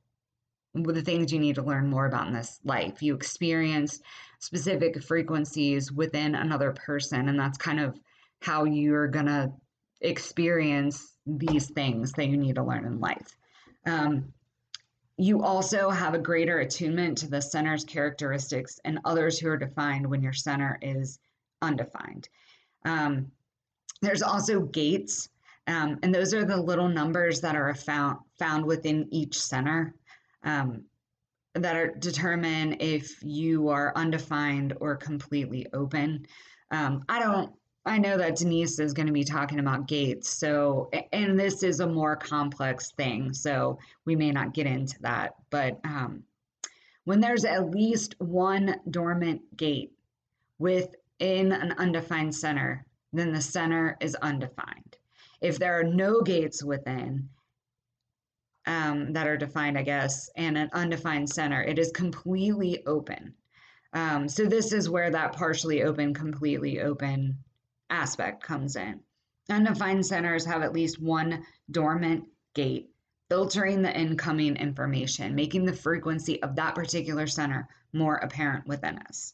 the 0.75 1.01
things 1.01 1.33
you 1.33 1.39
need 1.39 1.55
to 1.55 1.63
learn 1.63 1.89
more 1.89 2.05
about 2.05 2.27
in 2.27 2.33
this 2.33 2.59
life. 2.63 3.01
You 3.01 3.15
experience 3.15 3.99
specific 4.39 5.01
frequencies 5.03 5.91
within 5.91 6.35
another 6.35 6.71
person, 6.71 7.29
and 7.29 7.39
that's 7.39 7.57
kind 7.57 7.79
of 7.79 7.99
how 8.41 8.63
you're 8.63 9.07
going 9.07 9.25
to 9.25 9.51
experience 10.01 11.17
these 11.25 11.69
things 11.69 12.13
that 12.13 12.27
you 12.27 12.37
need 12.37 12.55
to 12.55 12.63
learn 12.63 12.85
in 12.85 12.99
life. 12.99 13.35
Um, 13.85 14.33
you 15.17 15.43
also 15.43 15.89
have 15.89 16.13
a 16.13 16.19
greater 16.19 16.59
attunement 16.59 17.17
to 17.17 17.27
the 17.27 17.41
center's 17.41 17.83
characteristics 17.83 18.79
and 18.85 18.99
others 19.03 19.37
who 19.37 19.49
are 19.49 19.57
defined 19.57 20.09
when 20.09 20.23
your 20.23 20.33
center 20.33 20.79
is 20.81 21.19
undefined. 21.61 22.29
Um, 22.85 23.29
there's 24.01 24.21
also 24.21 24.61
gates, 24.61 25.27
um, 25.67 25.99
and 26.01 26.15
those 26.15 26.33
are 26.33 26.45
the 26.45 26.55
little 26.55 26.87
numbers 26.87 27.41
that 27.41 27.55
are 27.55 27.75
found 27.75 28.19
found 28.37 28.65
within 28.65 29.07
each 29.11 29.37
center 29.37 29.93
um, 30.43 30.85
that 31.55 31.75
are 31.75 31.87
determine 31.87 32.77
if 32.79 33.23
you 33.23 33.69
are 33.69 33.91
undefined 33.95 34.75
or 34.79 34.95
completely 34.95 35.65
open. 35.73 36.25
Um, 36.71 37.03
I 37.09 37.19
don't 37.19 37.51
I 37.85 37.97
know 37.97 38.17
that 38.17 38.35
Denise 38.35 38.77
is 38.77 38.93
going 38.93 39.07
to 39.07 39.13
be 39.13 39.23
talking 39.23 39.59
about 39.59 39.87
gates. 39.87 40.29
So, 40.29 40.91
and 41.11 41.39
this 41.39 41.63
is 41.63 41.79
a 41.79 41.87
more 41.87 42.15
complex 42.15 42.91
thing. 42.91 43.33
So, 43.33 43.79
we 44.05 44.15
may 44.15 44.31
not 44.31 44.53
get 44.53 44.67
into 44.67 45.01
that. 45.01 45.35
But 45.49 45.79
um, 45.85 46.23
when 47.05 47.19
there's 47.19 47.45
at 47.45 47.71
least 47.71 48.15
one 48.19 48.75
dormant 48.91 49.41
gate 49.57 49.93
within 50.59 51.51
an 51.51 51.73
undefined 51.77 52.35
center, 52.35 52.85
then 53.13 53.31
the 53.31 53.41
center 53.41 53.97
is 54.01 54.15
undefined. 54.15 54.97
If 55.41 55.57
there 55.57 55.79
are 55.79 55.83
no 55.83 56.21
gates 56.21 56.63
within 56.63 57.29
um, 58.65 59.13
that 59.13 59.27
are 59.27 59.37
defined, 59.37 59.77
I 59.77 59.83
guess, 59.83 60.29
and 60.35 60.57
an 60.57 60.69
undefined 60.73 61.29
center, 61.29 61.61
it 61.61 61.79
is 61.79 61.91
completely 61.91 62.85
open. 62.85 63.33
Um, 63.93 64.29
so, 64.29 64.45
this 64.45 64.71
is 64.71 64.89
where 64.89 65.09
that 65.09 65.33
partially 65.33 65.83
open, 65.83 66.13
completely 66.13 66.79
open 66.79 67.39
aspect 67.89 68.43
comes 68.43 68.75
in. 68.75 68.99
Undefined 69.49 70.05
centers 70.05 70.45
have 70.45 70.61
at 70.61 70.73
least 70.73 71.01
one 71.01 71.43
dormant 71.71 72.25
gate, 72.53 72.91
filtering 73.29 73.81
the 73.81 73.97
incoming 73.97 74.55
information, 74.57 75.33
making 75.33 75.65
the 75.65 75.73
frequency 75.73 76.41
of 76.43 76.55
that 76.55 76.75
particular 76.75 77.25
center 77.25 77.67
more 77.93 78.17
apparent 78.17 78.67
within 78.67 78.99
us. 78.99 79.33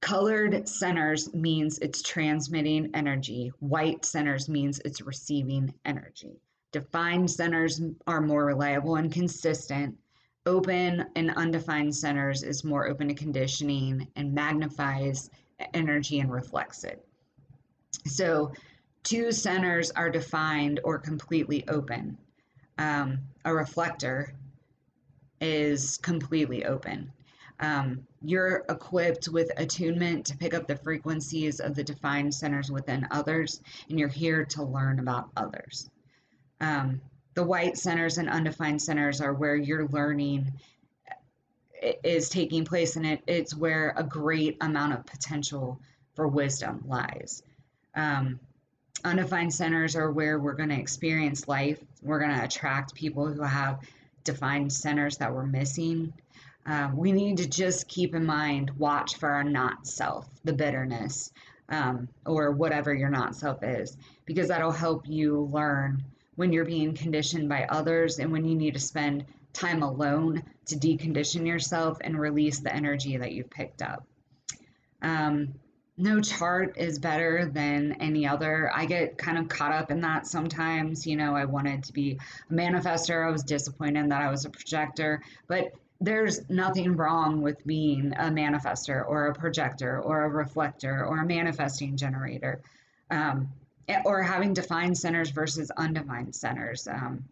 Colored 0.00 0.68
centers 0.68 1.32
means 1.32 1.78
it's 1.78 2.02
transmitting 2.02 2.90
energy. 2.94 3.52
White 3.60 4.04
centers 4.04 4.48
means 4.48 4.78
it's 4.80 5.00
receiving 5.00 5.72
energy. 5.84 6.42
Defined 6.74 7.30
centers 7.30 7.80
are 8.08 8.20
more 8.20 8.46
reliable 8.46 8.96
and 8.96 9.12
consistent. 9.12 9.96
Open 10.44 11.06
and 11.14 11.30
undefined 11.36 11.94
centers 11.94 12.42
is 12.42 12.64
more 12.64 12.88
open 12.88 13.06
to 13.06 13.14
conditioning 13.14 14.08
and 14.16 14.34
magnifies 14.34 15.30
energy 15.72 16.18
and 16.18 16.32
reflects 16.32 16.82
it. 16.82 17.06
So 18.06 18.52
two 19.04 19.30
centers 19.30 19.92
are 19.92 20.10
defined 20.10 20.80
or 20.82 20.98
completely 20.98 21.62
open. 21.68 22.18
Um, 22.76 23.20
a 23.44 23.54
reflector 23.54 24.34
is 25.40 25.98
completely 25.98 26.64
open. 26.64 27.12
Um, 27.60 28.04
you're 28.20 28.64
equipped 28.68 29.28
with 29.28 29.48
attunement 29.58 30.26
to 30.26 30.36
pick 30.36 30.54
up 30.54 30.66
the 30.66 30.74
frequencies 30.74 31.60
of 31.60 31.76
the 31.76 31.84
defined 31.84 32.34
centers 32.34 32.72
within 32.72 33.06
others, 33.12 33.60
and 33.88 33.96
you're 33.96 34.08
here 34.08 34.44
to 34.46 34.64
learn 34.64 34.98
about 34.98 35.30
others. 35.36 35.88
Um, 36.60 37.00
the 37.34 37.42
white 37.42 37.76
centers 37.76 38.18
and 38.18 38.28
undefined 38.28 38.80
centers 38.80 39.20
are 39.20 39.34
where 39.34 39.56
your 39.56 39.88
learning 39.88 40.52
is 42.02 42.28
taking 42.28 42.64
place, 42.64 42.96
and 42.96 43.04
it, 43.04 43.22
it's 43.26 43.54
where 43.54 43.92
a 43.96 44.04
great 44.04 44.56
amount 44.60 44.92
of 44.92 45.04
potential 45.04 45.80
for 46.14 46.28
wisdom 46.28 46.82
lies. 46.86 47.42
Um, 47.94 48.38
undefined 49.04 49.52
centers 49.52 49.96
are 49.96 50.10
where 50.10 50.38
we're 50.38 50.54
going 50.54 50.70
to 50.70 50.78
experience 50.78 51.48
life. 51.48 51.78
We're 52.02 52.20
going 52.20 52.36
to 52.36 52.44
attract 52.44 52.94
people 52.94 53.26
who 53.26 53.42
have 53.42 53.80
defined 54.22 54.72
centers 54.72 55.18
that 55.18 55.32
we're 55.32 55.46
missing. 55.46 56.12
Um, 56.66 56.96
we 56.96 57.12
need 57.12 57.36
to 57.38 57.48
just 57.48 57.88
keep 57.88 58.14
in 58.14 58.24
mind, 58.24 58.70
watch 58.78 59.16
for 59.16 59.28
our 59.28 59.44
not 59.44 59.86
self, 59.86 60.28
the 60.44 60.52
bitterness, 60.52 61.30
um, 61.68 62.08
or 62.24 62.52
whatever 62.52 62.94
your 62.94 63.10
not 63.10 63.34
self 63.34 63.62
is, 63.62 63.98
because 64.24 64.48
that'll 64.48 64.70
help 64.70 65.06
you 65.06 65.50
learn 65.52 66.02
when 66.36 66.52
you're 66.52 66.64
being 66.64 66.94
conditioned 66.94 67.48
by 67.48 67.64
others 67.68 68.18
and 68.18 68.30
when 68.30 68.44
you 68.44 68.54
need 68.54 68.74
to 68.74 68.80
spend 68.80 69.24
time 69.52 69.82
alone 69.82 70.42
to 70.66 70.76
decondition 70.76 71.46
yourself 71.46 71.98
and 72.00 72.18
release 72.18 72.58
the 72.60 72.74
energy 72.74 73.16
that 73.16 73.32
you've 73.32 73.50
picked 73.50 73.82
up. 73.82 74.04
Um, 75.02 75.54
no 75.96 76.20
chart 76.20 76.76
is 76.76 76.98
better 76.98 77.46
than 77.46 77.92
any 78.00 78.26
other. 78.26 78.70
I 78.74 78.84
get 78.84 79.16
kind 79.16 79.38
of 79.38 79.48
caught 79.48 79.72
up 79.72 79.92
in 79.92 80.00
that 80.00 80.26
sometimes. 80.26 81.06
You 81.06 81.16
know, 81.16 81.36
I 81.36 81.44
wanted 81.44 81.84
to 81.84 81.92
be 81.92 82.18
a 82.50 82.52
manifester. 82.52 83.24
I 83.24 83.30
was 83.30 83.44
disappointed 83.44 84.10
that 84.10 84.20
I 84.20 84.28
was 84.28 84.44
a 84.44 84.50
projector, 84.50 85.22
but 85.46 85.72
there's 86.00 86.50
nothing 86.50 86.96
wrong 86.96 87.42
with 87.42 87.64
being 87.64 88.12
a 88.14 88.24
manifester 88.24 89.06
or 89.06 89.28
a 89.28 89.34
projector 89.34 90.00
or 90.02 90.24
a 90.24 90.28
reflector 90.28 91.06
or 91.06 91.20
a 91.20 91.26
manifesting 91.26 91.96
generator 91.96 92.60
um, 93.10 93.48
or 94.04 94.22
having 94.22 94.54
defined 94.54 94.96
centers 94.96 95.30
versus 95.30 95.70
undefined 95.76 96.34
centers. 96.34 96.88
Um, 96.88 97.24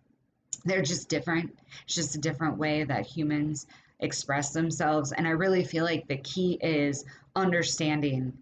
they're 0.64 0.82
just 0.82 1.08
different. 1.08 1.56
It's 1.84 1.94
just 1.94 2.14
a 2.14 2.20
different 2.20 2.58
way 2.58 2.84
that 2.84 3.06
humans 3.06 3.66
express 4.00 4.50
themselves. 4.50 5.12
And 5.12 5.26
I 5.26 5.30
really 5.30 5.64
feel 5.64 5.84
like 5.84 6.06
the 6.06 6.18
key 6.18 6.58
is 6.60 7.04
understanding 7.34 8.32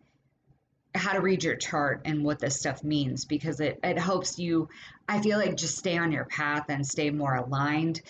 how 0.95 1.13
to 1.13 1.21
read 1.21 1.45
your 1.45 1.57
chart 1.57 2.03
and 2.05 2.25
what 2.25 2.39
this 2.39 2.59
stuff 2.59 2.83
means 2.83 3.25
because 3.25 3.61
it, 3.61 3.79
it 3.85 3.97
helps 3.99 4.39
you 4.39 4.69
i 5.09 5.21
feel 5.21 5.39
like 5.39 5.57
just 5.57 5.79
stay 5.79 5.97
on 5.97 6.11
your 6.11 6.25
path 6.25 6.65
and 6.69 6.85
stay 6.85 7.11
more 7.11 7.37
aligned 7.37 8.01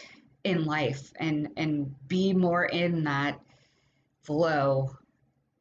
in 0.45 0.65
life 0.65 1.13
and 1.17 1.49
and 1.57 1.95
be 2.09 2.33
more 2.33 2.65
in 2.65 3.05
that 3.05 3.39
flow 4.23 4.97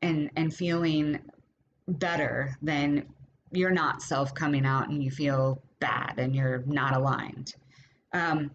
and 0.02 0.30
and 0.38 0.54
feeling 0.54 1.20
better 1.88 2.56
then 2.62 3.06
you're 3.52 3.72
not 3.72 4.02
self 4.02 4.34
coming 4.34 4.66
out 4.66 4.90
and 4.90 5.04
you 5.04 5.12
feel 5.12 5.62
bad 5.80 6.16
and 6.18 6.36
you're 6.36 6.64
not 6.66 6.96
aligned. 6.96 7.54
Um, 8.14 8.52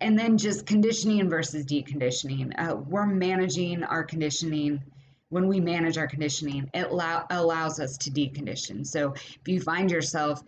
and 0.00 0.18
then 0.18 0.38
just 0.38 0.66
conditioning 0.66 1.28
versus 1.28 1.64
deconditioning. 1.66 2.52
Uh, 2.58 2.76
we're 2.76 3.06
managing 3.06 3.84
our 3.84 4.04
conditioning. 4.04 4.82
When 5.28 5.48
we 5.48 5.60
manage 5.60 5.98
our 5.98 6.06
conditioning 6.06 6.70
it 6.72 6.86
allow, 6.86 7.26
allows 7.30 7.80
us 7.80 7.96
to 7.98 8.10
decondition. 8.10 8.86
So 8.86 9.12
if 9.12 9.40
you 9.46 9.60
find 9.60 9.90
yourself 9.90 10.42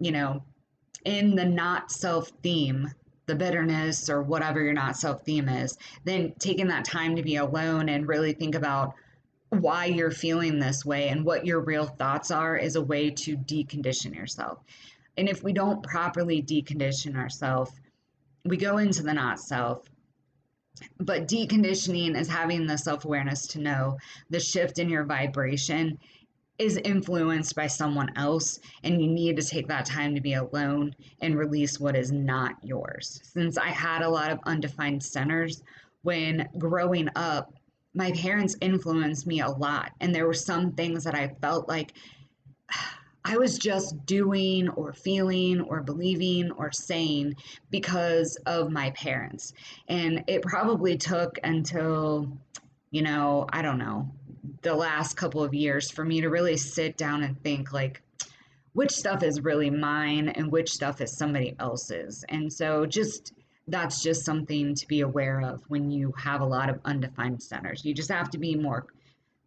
you 0.00 0.10
know 0.10 0.42
in 1.04 1.34
the 1.34 1.44
not 1.44 1.90
self 1.90 2.30
theme 2.42 2.90
the 3.26 3.34
bitterness 3.34 4.10
or 4.10 4.22
whatever 4.22 4.60
your 4.60 4.72
not 4.72 4.96
self 4.96 5.24
theme 5.24 5.48
is, 5.48 5.78
then 6.04 6.34
taking 6.38 6.68
that 6.68 6.84
time 6.84 7.16
to 7.16 7.22
be 7.22 7.36
alone 7.36 7.88
and 7.88 8.08
really 8.08 8.32
think 8.32 8.54
about 8.54 8.94
why 9.52 9.84
you're 9.84 10.10
feeling 10.10 10.58
this 10.58 10.84
way 10.84 11.08
and 11.08 11.24
what 11.24 11.44
your 11.44 11.60
real 11.60 11.84
thoughts 11.84 12.30
are 12.30 12.56
is 12.56 12.74
a 12.74 12.82
way 12.82 13.10
to 13.10 13.36
decondition 13.36 14.14
yourself. 14.14 14.60
And 15.18 15.28
if 15.28 15.42
we 15.42 15.52
don't 15.52 15.82
properly 15.82 16.42
decondition 16.42 17.16
ourselves, 17.16 17.72
we 18.46 18.56
go 18.56 18.78
into 18.78 19.02
the 19.02 19.12
not 19.12 19.38
self. 19.38 19.84
But 20.98 21.28
deconditioning 21.28 22.18
is 22.18 22.28
having 22.28 22.66
the 22.66 22.78
self 22.78 23.04
awareness 23.04 23.46
to 23.48 23.60
know 23.60 23.98
the 24.30 24.40
shift 24.40 24.78
in 24.78 24.88
your 24.88 25.04
vibration 25.04 25.98
is 26.58 26.78
influenced 26.78 27.54
by 27.54 27.66
someone 27.66 28.10
else 28.16 28.58
and 28.84 29.02
you 29.02 29.08
need 29.08 29.36
to 29.36 29.42
take 29.42 29.68
that 29.68 29.84
time 29.84 30.14
to 30.14 30.20
be 30.20 30.32
alone 30.32 30.94
and 31.20 31.38
release 31.38 31.78
what 31.78 31.94
is 31.94 32.10
not 32.10 32.54
yours. 32.62 33.20
Since 33.22 33.58
I 33.58 33.68
had 33.68 34.00
a 34.00 34.08
lot 34.08 34.30
of 34.30 34.38
undefined 34.44 35.02
centers 35.02 35.62
when 36.02 36.48
growing 36.56 37.08
up, 37.16 37.52
my 37.94 38.10
parents 38.12 38.56
influenced 38.60 39.26
me 39.26 39.40
a 39.40 39.48
lot 39.48 39.92
and 40.00 40.14
there 40.14 40.26
were 40.26 40.34
some 40.34 40.72
things 40.72 41.04
that 41.04 41.14
I 41.14 41.28
felt 41.40 41.68
like 41.68 41.92
I 43.24 43.36
was 43.36 43.56
just 43.56 44.04
doing 44.04 44.68
or 44.70 44.92
feeling 44.92 45.60
or 45.60 45.80
believing 45.80 46.50
or 46.50 46.72
saying 46.72 47.36
because 47.70 48.36
of 48.46 48.72
my 48.72 48.90
parents. 48.90 49.52
And 49.86 50.24
it 50.26 50.42
probably 50.42 50.96
took 50.96 51.38
until, 51.44 52.36
you 52.90 53.02
know, 53.02 53.46
I 53.52 53.62
don't 53.62 53.78
know, 53.78 54.10
the 54.62 54.74
last 54.74 55.16
couple 55.16 55.44
of 55.44 55.54
years 55.54 55.88
for 55.88 56.04
me 56.04 56.20
to 56.22 56.30
really 56.30 56.56
sit 56.56 56.96
down 56.96 57.22
and 57.22 57.40
think 57.44 57.72
like 57.72 58.02
which 58.72 58.90
stuff 58.90 59.22
is 59.22 59.42
really 59.42 59.70
mine 59.70 60.28
and 60.30 60.50
which 60.50 60.70
stuff 60.70 61.00
is 61.00 61.16
somebody 61.16 61.54
else's. 61.60 62.24
And 62.28 62.52
so 62.52 62.86
just 62.86 63.34
that's 63.68 64.02
just 64.02 64.24
something 64.24 64.74
to 64.74 64.86
be 64.86 65.00
aware 65.00 65.40
of 65.40 65.62
when 65.68 65.90
you 65.90 66.12
have 66.18 66.40
a 66.40 66.46
lot 66.46 66.68
of 66.68 66.80
undefined 66.84 67.42
centers. 67.42 67.84
You 67.84 67.94
just 67.94 68.10
have 68.10 68.30
to 68.30 68.38
be 68.38 68.56
more 68.56 68.86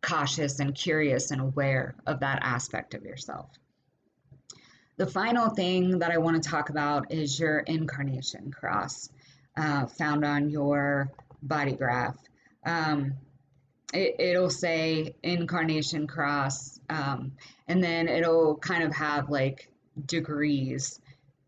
cautious 0.01 0.60
and 0.60 0.73
curious 0.73 1.32
and 1.32 1.41
aware 1.41 1.95
of 2.06 2.19
that 2.21 2.39
aspect 2.41 2.93
of 2.93 3.04
yourself. 3.04 3.49
The 4.97 5.08
final 5.08 5.49
thing 5.49 5.99
that 5.99 6.12
I 6.12 6.17
want 6.17 6.41
to 6.41 6.49
talk 6.49 6.69
about 6.69 7.12
is 7.12 7.38
your 7.38 7.60
incarnation 7.60 8.51
cross 8.51 9.10
uh, 9.58 9.88
found 9.88 10.23
on 10.23 10.49
your 10.49 11.12
body 11.41 11.73
graph. 11.73 12.15
Um, 12.65 13.15
it, 13.93 14.38
will 14.38 14.49
say 14.49 15.15
incarnation 15.23 16.08
cross 16.08 16.80
um, 16.89 17.34
and 17.67 17.84
then 17.84 18.08
it'll 18.08 18.56
kind 18.58 18.84
of 18.84 18.93
have 18.93 19.30
like 19.30 19.69
degrees 20.06 20.99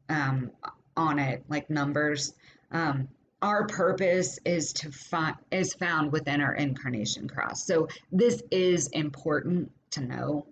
um, 0.10 0.52
on 0.98 1.20
it 1.20 1.44
like 1.48 1.70
numbers. 1.70 2.34
Um, 2.72 3.08
our 3.42 3.68
purpose 3.68 4.40
is 4.46 4.74
to 4.74 4.92
find 4.92 5.36
is 5.52 5.74
found 5.74 6.12
within 6.12 6.42
our 6.42 6.56
incarnation 6.56 7.28
cross. 7.30 7.66
So 7.66 7.88
this 8.12 8.42
is 8.52 8.88
important 8.90 9.72
to 9.92 10.02
know. 10.02 10.48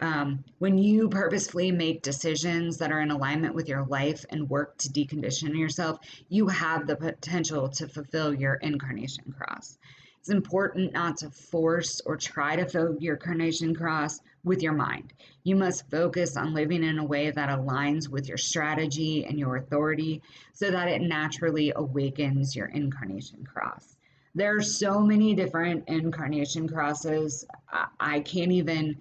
Um, 0.00 0.44
when 0.58 0.76
you 0.76 1.08
purposefully 1.08 1.72
make 1.72 2.02
decisions 2.02 2.76
that 2.76 2.92
are 2.92 3.00
in 3.00 3.10
alignment 3.10 3.54
with 3.54 3.66
your 3.66 3.86
life 3.86 4.26
and 4.28 4.48
work 4.50 4.76
to 4.78 4.90
decondition 4.90 5.58
yourself 5.58 6.00
you 6.28 6.46
have 6.48 6.86
the 6.86 6.96
potential 6.96 7.66
to 7.70 7.88
fulfill 7.88 8.34
your 8.34 8.56
incarnation 8.56 9.32
cross. 9.32 9.78
It's 10.20 10.28
important 10.28 10.92
not 10.92 11.16
to 11.18 11.30
force 11.30 12.02
or 12.04 12.18
try 12.18 12.56
to 12.56 12.66
fill 12.66 12.96
your 12.98 13.14
incarnation 13.14 13.74
cross 13.74 14.20
with 14.46 14.62
your 14.62 14.72
mind. 14.72 15.12
You 15.42 15.56
must 15.56 15.90
focus 15.90 16.36
on 16.36 16.54
living 16.54 16.84
in 16.84 16.98
a 16.98 17.04
way 17.04 17.30
that 17.30 17.50
aligns 17.50 18.08
with 18.08 18.28
your 18.28 18.38
strategy 18.38 19.26
and 19.26 19.38
your 19.38 19.56
authority 19.56 20.22
so 20.54 20.70
that 20.70 20.88
it 20.88 21.02
naturally 21.02 21.72
awakens 21.76 22.56
your 22.56 22.68
incarnation 22.68 23.44
cross. 23.44 23.96
There 24.34 24.56
are 24.56 24.62
so 24.62 25.00
many 25.00 25.34
different 25.34 25.84
incarnation 25.88 26.68
crosses. 26.68 27.44
I 27.98 28.20
can't 28.20 28.52
even 28.52 28.96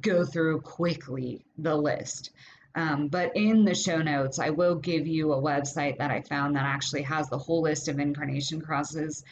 go 0.00 0.24
through 0.24 0.62
quickly 0.62 1.44
the 1.56 1.76
list. 1.76 2.30
Um, 2.74 3.08
but 3.08 3.36
in 3.36 3.64
the 3.64 3.74
show 3.74 4.02
notes, 4.02 4.38
I 4.38 4.50
will 4.50 4.76
give 4.76 5.06
you 5.06 5.32
a 5.32 5.42
website 5.42 5.98
that 5.98 6.10
I 6.10 6.22
found 6.22 6.56
that 6.56 6.64
actually 6.64 7.02
has 7.02 7.28
the 7.28 7.38
whole 7.38 7.62
list 7.62 7.88
of 7.88 7.98
incarnation 7.98 8.60
crosses. 8.60 9.24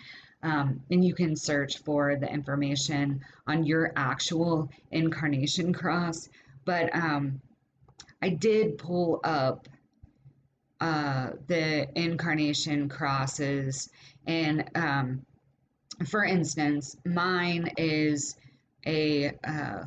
Um, 0.43 0.81
and 0.91 1.05
you 1.05 1.15
can 1.15 1.35
search 1.35 1.79
for 1.79 2.17
the 2.17 2.31
information 2.31 3.25
on 3.47 3.65
your 3.65 3.93
actual 3.97 4.71
incarnation 4.91 5.73
cross. 5.73 6.29
But 6.65 6.95
um, 6.95 7.41
I 8.23 8.29
did 8.31 8.79
pull 8.79 9.21
up 9.25 9.69
uh, 10.81 11.31
the 11.47 11.89
incarnation 11.99 12.89
crosses, 12.89 13.89
and 14.27 14.71
um, 14.75 15.25
for 16.07 16.25
instance, 16.25 16.97
mine 17.05 17.71
is 17.79 18.37
a 18.87 19.33
uh, 19.43 19.85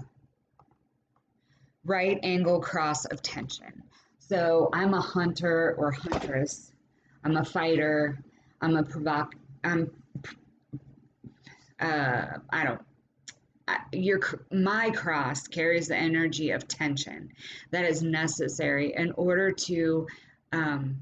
right 1.85 2.19
angle 2.23 2.59
cross 2.59 3.05
of 3.05 3.21
tension. 3.21 3.83
So 4.17 4.69
I'm 4.73 4.93
a 4.93 5.01
hunter 5.01 5.75
or 5.77 5.91
huntress. 5.91 6.71
I'm 7.23 7.37
a 7.37 7.45
fighter. 7.45 8.23
I'm 8.61 8.75
a 8.75 8.83
provoc. 8.83 9.33
I'm 9.63 9.91
uh, 11.79 12.25
I 12.49 12.63
don't 12.63 12.81
your 13.91 14.19
my 14.51 14.89
cross 14.91 15.47
carries 15.47 15.87
the 15.87 15.95
energy 15.95 16.51
of 16.51 16.67
tension 16.67 17.31
that 17.71 17.85
is 17.85 18.01
necessary 18.01 18.93
in 18.95 19.11
order 19.13 19.51
to 19.51 20.07
um, 20.51 20.97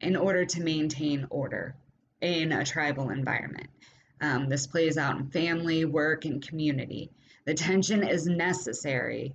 in 0.00 0.16
order 0.16 0.44
to 0.44 0.62
maintain 0.62 1.26
order 1.30 1.74
in 2.20 2.52
a 2.52 2.64
tribal 2.64 3.10
environment. 3.10 3.68
Um, 4.20 4.48
this 4.48 4.66
plays 4.66 4.96
out 4.96 5.18
in 5.18 5.28
family, 5.30 5.84
work, 5.84 6.24
and 6.24 6.46
community. 6.46 7.10
The 7.46 7.54
tension 7.54 8.02
is 8.02 8.26
necessary 8.26 9.34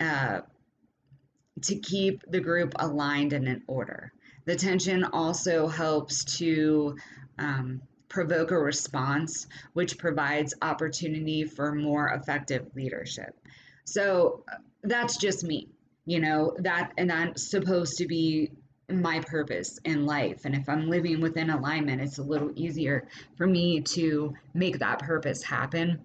uh, 0.00 0.40
to 1.62 1.76
keep 1.76 2.22
the 2.28 2.40
group 2.40 2.74
aligned 2.78 3.32
and 3.32 3.48
in 3.48 3.62
order. 3.66 4.12
The 4.44 4.56
tension 4.56 5.04
also 5.04 5.66
helps 5.66 6.24
to 6.38 6.96
um, 7.38 7.82
provoke 8.08 8.50
a 8.50 8.58
response, 8.58 9.46
which 9.72 9.98
provides 9.98 10.54
opportunity 10.62 11.44
for 11.44 11.74
more 11.74 12.08
effective 12.08 12.66
leadership. 12.74 13.36
So 13.84 14.44
that's 14.82 15.16
just 15.16 15.44
me, 15.44 15.68
you 16.04 16.20
know, 16.20 16.56
that, 16.60 16.92
and 16.96 17.10
that's 17.10 17.50
supposed 17.50 17.98
to 17.98 18.06
be 18.06 18.52
my 18.88 19.20
purpose 19.20 19.78
in 19.84 20.06
life. 20.06 20.44
And 20.44 20.54
if 20.54 20.68
I'm 20.68 20.88
living 20.88 21.20
within 21.20 21.50
alignment, 21.50 22.00
it's 22.00 22.18
a 22.18 22.22
little 22.22 22.52
easier 22.54 23.08
for 23.36 23.46
me 23.46 23.80
to 23.80 24.34
make 24.54 24.78
that 24.78 25.00
purpose 25.00 25.42
happen. 25.42 26.04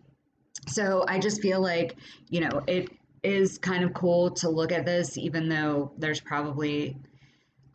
So 0.67 1.05
I 1.07 1.19
just 1.19 1.41
feel 1.41 1.61
like, 1.61 1.95
you 2.29 2.41
know, 2.41 2.63
it 2.67 2.89
is 3.23 3.59
kind 3.59 3.83
of 3.83 3.93
cool 3.93 4.31
to 4.31 4.49
look 4.49 4.71
at 4.71 4.85
this, 4.85 5.17
even 5.17 5.47
though 5.47 5.91
there's 5.97 6.19
probably 6.19 6.97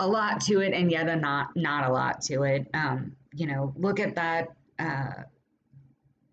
a 0.00 0.06
lot 0.06 0.40
to 0.42 0.60
it 0.60 0.72
and 0.72 0.90
yet 0.90 1.08
a 1.08 1.16
not 1.16 1.56
not 1.56 1.88
a 1.88 1.92
lot 1.92 2.20
to 2.22 2.42
it. 2.42 2.68
Um, 2.74 3.12
you 3.34 3.46
know, 3.46 3.72
look 3.76 4.00
at 4.00 4.14
that 4.14 4.54
uh, 4.78 5.22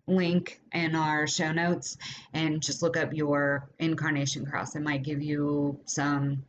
link 0.06 0.60
in 0.72 0.94
our 0.94 1.26
show 1.26 1.52
notes 1.52 1.96
and 2.32 2.62
just 2.62 2.82
look 2.82 2.96
up 2.96 3.12
your 3.12 3.68
incarnation 3.78 4.44
cross. 4.44 4.76
It 4.76 4.82
might 4.82 5.02
give 5.02 5.22
you 5.22 5.78
some 5.86 6.44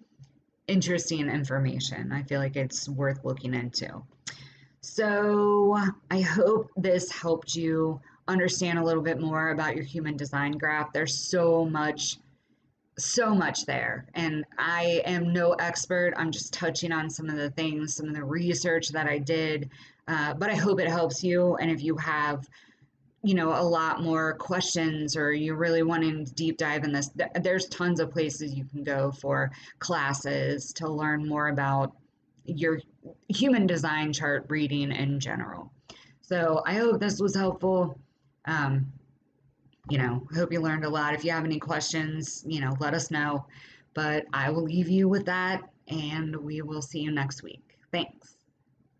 interesting 0.67 1.29
information. 1.29 2.11
I 2.11 2.23
feel 2.23 2.39
like 2.39 2.55
it's 2.55 2.89
worth 2.89 3.23
looking 3.23 3.53
into. 3.53 4.01
So 4.81 5.77
I 6.11 6.21
hope 6.21 6.69
this 6.75 7.11
helped 7.11 7.55
you 7.55 7.99
understand 8.27 8.79
a 8.79 8.83
little 8.83 9.03
bit 9.03 9.19
more 9.19 9.49
about 9.49 9.75
your 9.75 9.83
human 9.83 10.17
design 10.17 10.53
graph. 10.53 10.93
There's 10.93 11.17
so 11.17 11.65
much 11.65 12.17
so 12.97 13.35
much 13.35 13.65
there. 13.65 14.07
And 14.13 14.45
I 14.57 15.01
am 15.05 15.33
no 15.33 15.53
expert. 15.53 16.13
I'm 16.17 16.31
just 16.31 16.53
touching 16.53 16.91
on 16.91 17.09
some 17.09 17.29
of 17.29 17.37
the 17.37 17.49
things, 17.51 17.95
some 17.95 18.07
of 18.07 18.15
the 18.15 18.23
research 18.23 18.89
that 18.89 19.07
I 19.07 19.17
did. 19.17 19.69
Uh, 20.07 20.33
but 20.33 20.49
I 20.49 20.55
hope 20.55 20.79
it 20.79 20.87
helps 20.87 21.23
you. 21.23 21.55
And 21.55 21.69
if 21.71 21.83
you 21.83 21.97
have, 21.97 22.47
you 23.23 23.33
know, 23.33 23.49
a 23.49 23.63
lot 23.63 24.03
more 24.03 24.35
questions 24.35 25.17
or 25.17 25.33
you're 25.33 25.55
really 25.55 25.83
wanting 25.83 26.25
to 26.25 26.33
deep 26.33 26.57
dive 26.57 26.83
in 26.83 26.91
this, 26.91 27.09
th- 27.09 27.31
there's 27.41 27.67
tons 27.67 27.99
of 27.99 28.11
places 28.11 28.53
you 28.53 28.65
can 28.65 28.83
go 28.83 29.11
for 29.11 29.51
classes 29.79 30.71
to 30.73 30.87
learn 30.87 31.27
more 31.27 31.49
about 31.49 31.93
your 32.45 32.79
human 33.27 33.65
design 33.65 34.13
chart 34.13 34.45
reading 34.47 34.91
in 34.91 35.19
general. 35.19 35.71
So 36.21 36.61
I 36.65 36.75
hope 36.75 36.99
this 36.99 37.19
was 37.19 37.35
helpful. 37.35 37.99
Um, 38.45 38.91
you 39.89 39.97
know, 39.97 40.27
hope 40.35 40.51
you 40.51 40.59
learned 40.59 40.85
a 40.85 40.89
lot. 40.89 41.13
If 41.13 41.23
you 41.23 41.31
have 41.31 41.45
any 41.45 41.59
questions, 41.59 42.43
you 42.47 42.59
know, 42.59 42.75
let 42.79 42.93
us 42.93 43.11
know. 43.11 43.45
But 43.93 44.25
I 44.33 44.49
will 44.49 44.63
leave 44.63 44.89
you 44.89 45.07
with 45.07 45.25
that 45.25 45.61
and 45.87 46.35
we 46.35 46.61
will 46.61 46.81
see 46.81 46.99
you 46.99 47.11
next 47.11 47.43
week. 47.43 47.77
Thanks. 47.91 48.34